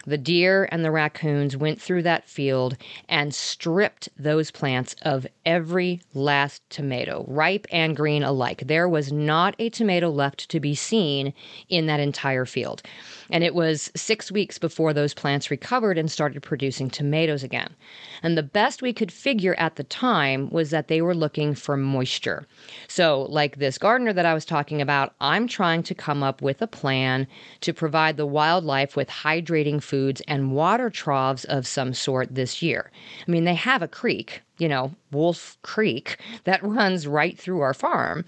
the 0.06 0.16
deer 0.16 0.68
and 0.72 0.85
the 0.85 0.90
raccoons 0.90 1.56
went 1.56 1.80
through 1.80 2.04
that 2.04 2.28
field 2.28 2.76
and 3.09 3.35
stripped 3.35 4.09
those 4.16 4.50
plants 4.50 4.94
of 5.02 5.26
every 5.44 6.00
last 6.14 6.62
tomato, 6.70 7.24
ripe 7.28 7.66
and 7.70 7.96
green 7.96 8.22
alike. 8.22 8.62
There 8.66 8.88
was 8.88 9.12
not 9.12 9.54
a 9.59 9.70
tomato 9.70 10.09
left 10.09 10.48
to 10.50 10.61
be 10.61 10.74
seen 10.74 11.35
in 11.68 11.87
that 11.87 12.00
entire 12.00 12.46
field. 12.46 12.83
And 13.32 13.44
it 13.44 13.54
was 13.54 13.90
six 13.94 14.30
weeks 14.30 14.58
before 14.58 14.92
those 14.92 15.14
plants 15.14 15.50
recovered 15.50 15.98
and 15.98 16.10
started 16.10 16.42
producing 16.42 16.90
tomatoes 16.90 17.42
again. 17.42 17.74
And 18.22 18.36
the 18.36 18.42
best 18.42 18.82
we 18.82 18.92
could 18.92 19.12
figure 19.12 19.54
at 19.54 19.76
the 19.76 19.84
time 19.84 20.50
was 20.50 20.70
that 20.70 20.88
they 20.88 21.00
were 21.00 21.14
looking 21.14 21.54
for 21.54 21.76
moisture. 21.76 22.46
So, 22.88 23.22
like 23.28 23.56
this 23.56 23.78
gardener 23.78 24.12
that 24.12 24.26
I 24.26 24.34
was 24.34 24.44
talking 24.44 24.80
about, 24.80 25.14
I'm 25.20 25.46
trying 25.46 25.82
to 25.84 25.94
come 25.94 26.22
up 26.22 26.42
with 26.42 26.60
a 26.60 26.66
plan 26.66 27.26
to 27.60 27.72
provide 27.72 28.16
the 28.16 28.26
wildlife 28.26 28.96
with 28.96 29.08
hydrating 29.08 29.82
foods 29.82 30.20
and 30.28 30.52
water 30.52 30.90
troughs 30.90 31.44
of 31.44 31.66
some 31.66 31.94
sort 31.94 32.34
this 32.34 32.62
year. 32.62 32.90
I 33.26 33.30
mean, 33.30 33.44
they 33.44 33.54
have 33.54 33.82
a 33.82 33.88
creek, 33.88 34.42
you 34.60 34.68
know, 34.68 34.92
Wolf 35.10 35.58
Creek 35.62 36.18
that 36.44 36.62
runs 36.62 37.06
right 37.06 37.36
through 37.38 37.60
our 37.60 37.74
farm 37.74 38.24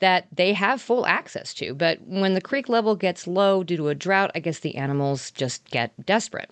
that 0.00 0.26
they 0.32 0.52
have 0.54 0.80
full 0.80 1.06
access 1.06 1.54
to. 1.54 1.74
But 1.74 2.00
when 2.02 2.34
the 2.34 2.40
creek 2.40 2.68
level 2.68 2.96
gets 2.96 3.26
low 3.26 3.62
due 3.62 3.76
to 3.76 3.88
a 3.88 3.94
drought, 3.94 4.30
I 4.34 4.40
guess 4.40 4.60
the 4.60 4.76
animals 4.76 5.30
just 5.30 5.70
get 5.70 5.92
desperate. 6.06 6.50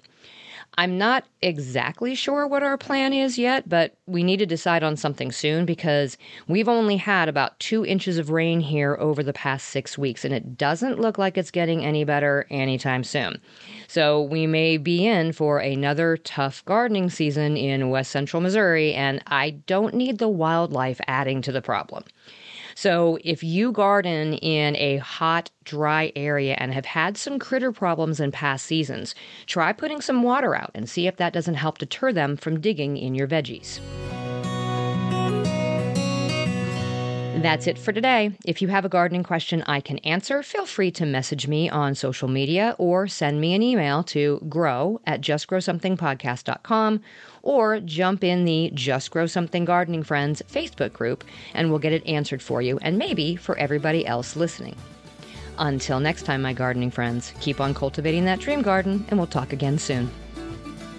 I'm 0.78 0.96
not 0.96 1.24
exactly 1.42 2.14
sure 2.14 2.46
what 2.46 2.62
our 2.62 2.78
plan 2.78 3.12
is 3.12 3.36
yet, 3.36 3.68
but 3.68 3.94
we 4.06 4.22
need 4.22 4.38
to 4.38 4.46
decide 4.46 4.82
on 4.82 4.96
something 4.96 5.30
soon 5.30 5.66
because 5.66 6.16
we've 6.48 6.68
only 6.68 6.96
had 6.96 7.28
about 7.28 7.58
two 7.60 7.84
inches 7.84 8.16
of 8.16 8.30
rain 8.30 8.60
here 8.60 8.96
over 8.98 9.22
the 9.22 9.34
past 9.34 9.68
six 9.68 9.98
weeks, 9.98 10.24
and 10.24 10.32
it 10.32 10.56
doesn't 10.56 10.98
look 10.98 11.18
like 11.18 11.36
it's 11.36 11.50
getting 11.50 11.84
any 11.84 12.04
better 12.04 12.46
anytime 12.48 13.04
soon. 13.04 13.38
So 13.86 14.22
we 14.22 14.46
may 14.46 14.78
be 14.78 15.06
in 15.06 15.32
for 15.32 15.58
another 15.58 16.16
tough 16.16 16.64
gardening 16.64 17.10
season 17.10 17.58
in 17.58 17.90
west 17.90 18.10
central 18.10 18.40
Missouri, 18.40 18.94
and 18.94 19.22
I 19.26 19.50
don't 19.50 19.94
need 19.94 20.18
the 20.18 20.28
wildlife 20.28 21.02
adding 21.06 21.42
to 21.42 21.52
the 21.52 21.62
problem. 21.62 22.04
So 22.74 23.18
if 23.24 23.42
you 23.42 23.72
garden 23.72 24.34
in 24.34 24.76
a 24.76 24.98
hot, 24.98 25.50
dry 25.64 26.12
area 26.16 26.56
and 26.58 26.72
have 26.72 26.86
had 26.86 27.16
some 27.16 27.38
critter 27.38 27.72
problems 27.72 28.20
in 28.20 28.32
past 28.32 28.66
seasons, 28.66 29.14
try 29.46 29.72
putting 29.72 30.00
some 30.00 30.22
water 30.22 30.54
out 30.54 30.70
and 30.74 30.88
see 30.88 31.06
if 31.06 31.16
that 31.16 31.32
doesn't 31.32 31.54
help 31.54 31.78
deter 31.78 32.12
them 32.12 32.36
from 32.36 32.60
digging 32.60 32.96
in 32.96 33.14
your 33.14 33.28
veggies. 33.28 33.80
That's 37.42 37.66
it 37.66 37.76
for 37.76 37.92
today. 37.92 38.30
If 38.44 38.62
you 38.62 38.68
have 38.68 38.84
a 38.84 38.88
gardening 38.88 39.24
question 39.24 39.64
I 39.66 39.80
can 39.80 39.98
answer, 39.98 40.44
feel 40.44 40.64
free 40.64 40.92
to 40.92 41.04
message 41.04 41.48
me 41.48 41.68
on 41.68 41.96
social 41.96 42.28
media 42.28 42.76
or 42.78 43.08
send 43.08 43.40
me 43.40 43.52
an 43.54 43.62
email 43.62 44.04
to 44.04 44.40
grow 44.48 45.00
at 45.06 45.22
justgrowsomethingpodcast.com 45.22 47.00
or 47.42 47.80
jump 47.80 48.22
in 48.22 48.44
the 48.44 48.70
Just 48.74 49.10
Grow 49.10 49.26
Something 49.26 49.64
Gardening 49.64 50.04
Friends 50.04 50.40
Facebook 50.48 50.92
group 50.92 51.24
and 51.52 51.68
we'll 51.68 51.80
get 51.80 51.92
it 51.92 52.06
answered 52.06 52.40
for 52.40 52.62
you 52.62 52.78
and 52.80 52.96
maybe 52.96 53.34
for 53.34 53.58
everybody 53.58 54.06
else 54.06 54.36
listening. 54.36 54.76
Until 55.58 55.98
next 55.98 56.22
time, 56.22 56.42
my 56.42 56.52
gardening 56.52 56.92
friends, 56.92 57.32
keep 57.40 57.60
on 57.60 57.74
cultivating 57.74 58.24
that 58.26 58.38
dream 58.38 58.62
garden 58.62 59.04
and 59.08 59.18
we'll 59.18 59.26
talk 59.26 59.52
again 59.52 59.78
soon. 59.78 60.08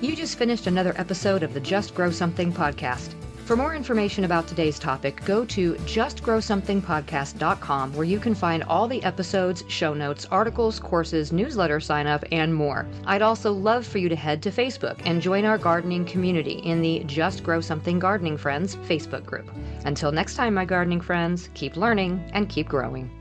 You 0.01 0.13
just 0.13 0.37
finished 0.37 0.67
another 0.67 0.93
episode 0.97 1.41
of 1.41 1.53
the 1.53 1.61
Just 1.61 1.95
Grow 1.95 2.11
Something 2.11 2.51
podcast. 2.51 3.15
For 3.45 3.55
more 3.57 3.75
information 3.75 4.23
about 4.23 4.47
today's 4.47 4.79
topic, 4.79 5.21
go 5.25 5.43
to 5.45 5.73
justgrowsomethingpodcast.com 5.73 7.93
where 7.93 8.05
you 8.05 8.17
can 8.17 8.33
find 8.33 8.63
all 8.63 8.87
the 8.87 9.03
episodes, 9.03 9.65
show 9.67 9.93
notes, 9.93 10.25
articles, 10.31 10.79
courses, 10.79 11.33
newsletter 11.33 11.81
sign 11.81 12.07
up, 12.07 12.23
and 12.31 12.55
more. 12.55 12.87
I'd 13.05 13.21
also 13.21 13.51
love 13.51 13.85
for 13.85 13.97
you 13.97 14.07
to 14.07 14.15
head 14.15 14.41
to 14.43 14.49
Facebook 14.49 15.01
and 15.05 15.21
join 15.21 15.43
our 15.43 15.57
gardening 15.57 16.05
community 16.05 16.61
in 16.63 16.81
the 16.81 17.03
Just 17.05 17.43
Grow 17.43 17.59
Something 17.59 17.99
Gardening 17.99 18.37
Friends 18.37 18.77
Facebook 18.77 19.25
group. 19.25 19.51
Until 19.83 20.13
next 20.13 20.35
time, 20.35 20.53
my 20.53 20.63
gardening 20.63 21.01
friends, 21.01 21.49
keep 21.53 21.75
learning 21.75 22.23
and 22.33 22.47
keep 22.47 22.69
growing. 22.69 23.11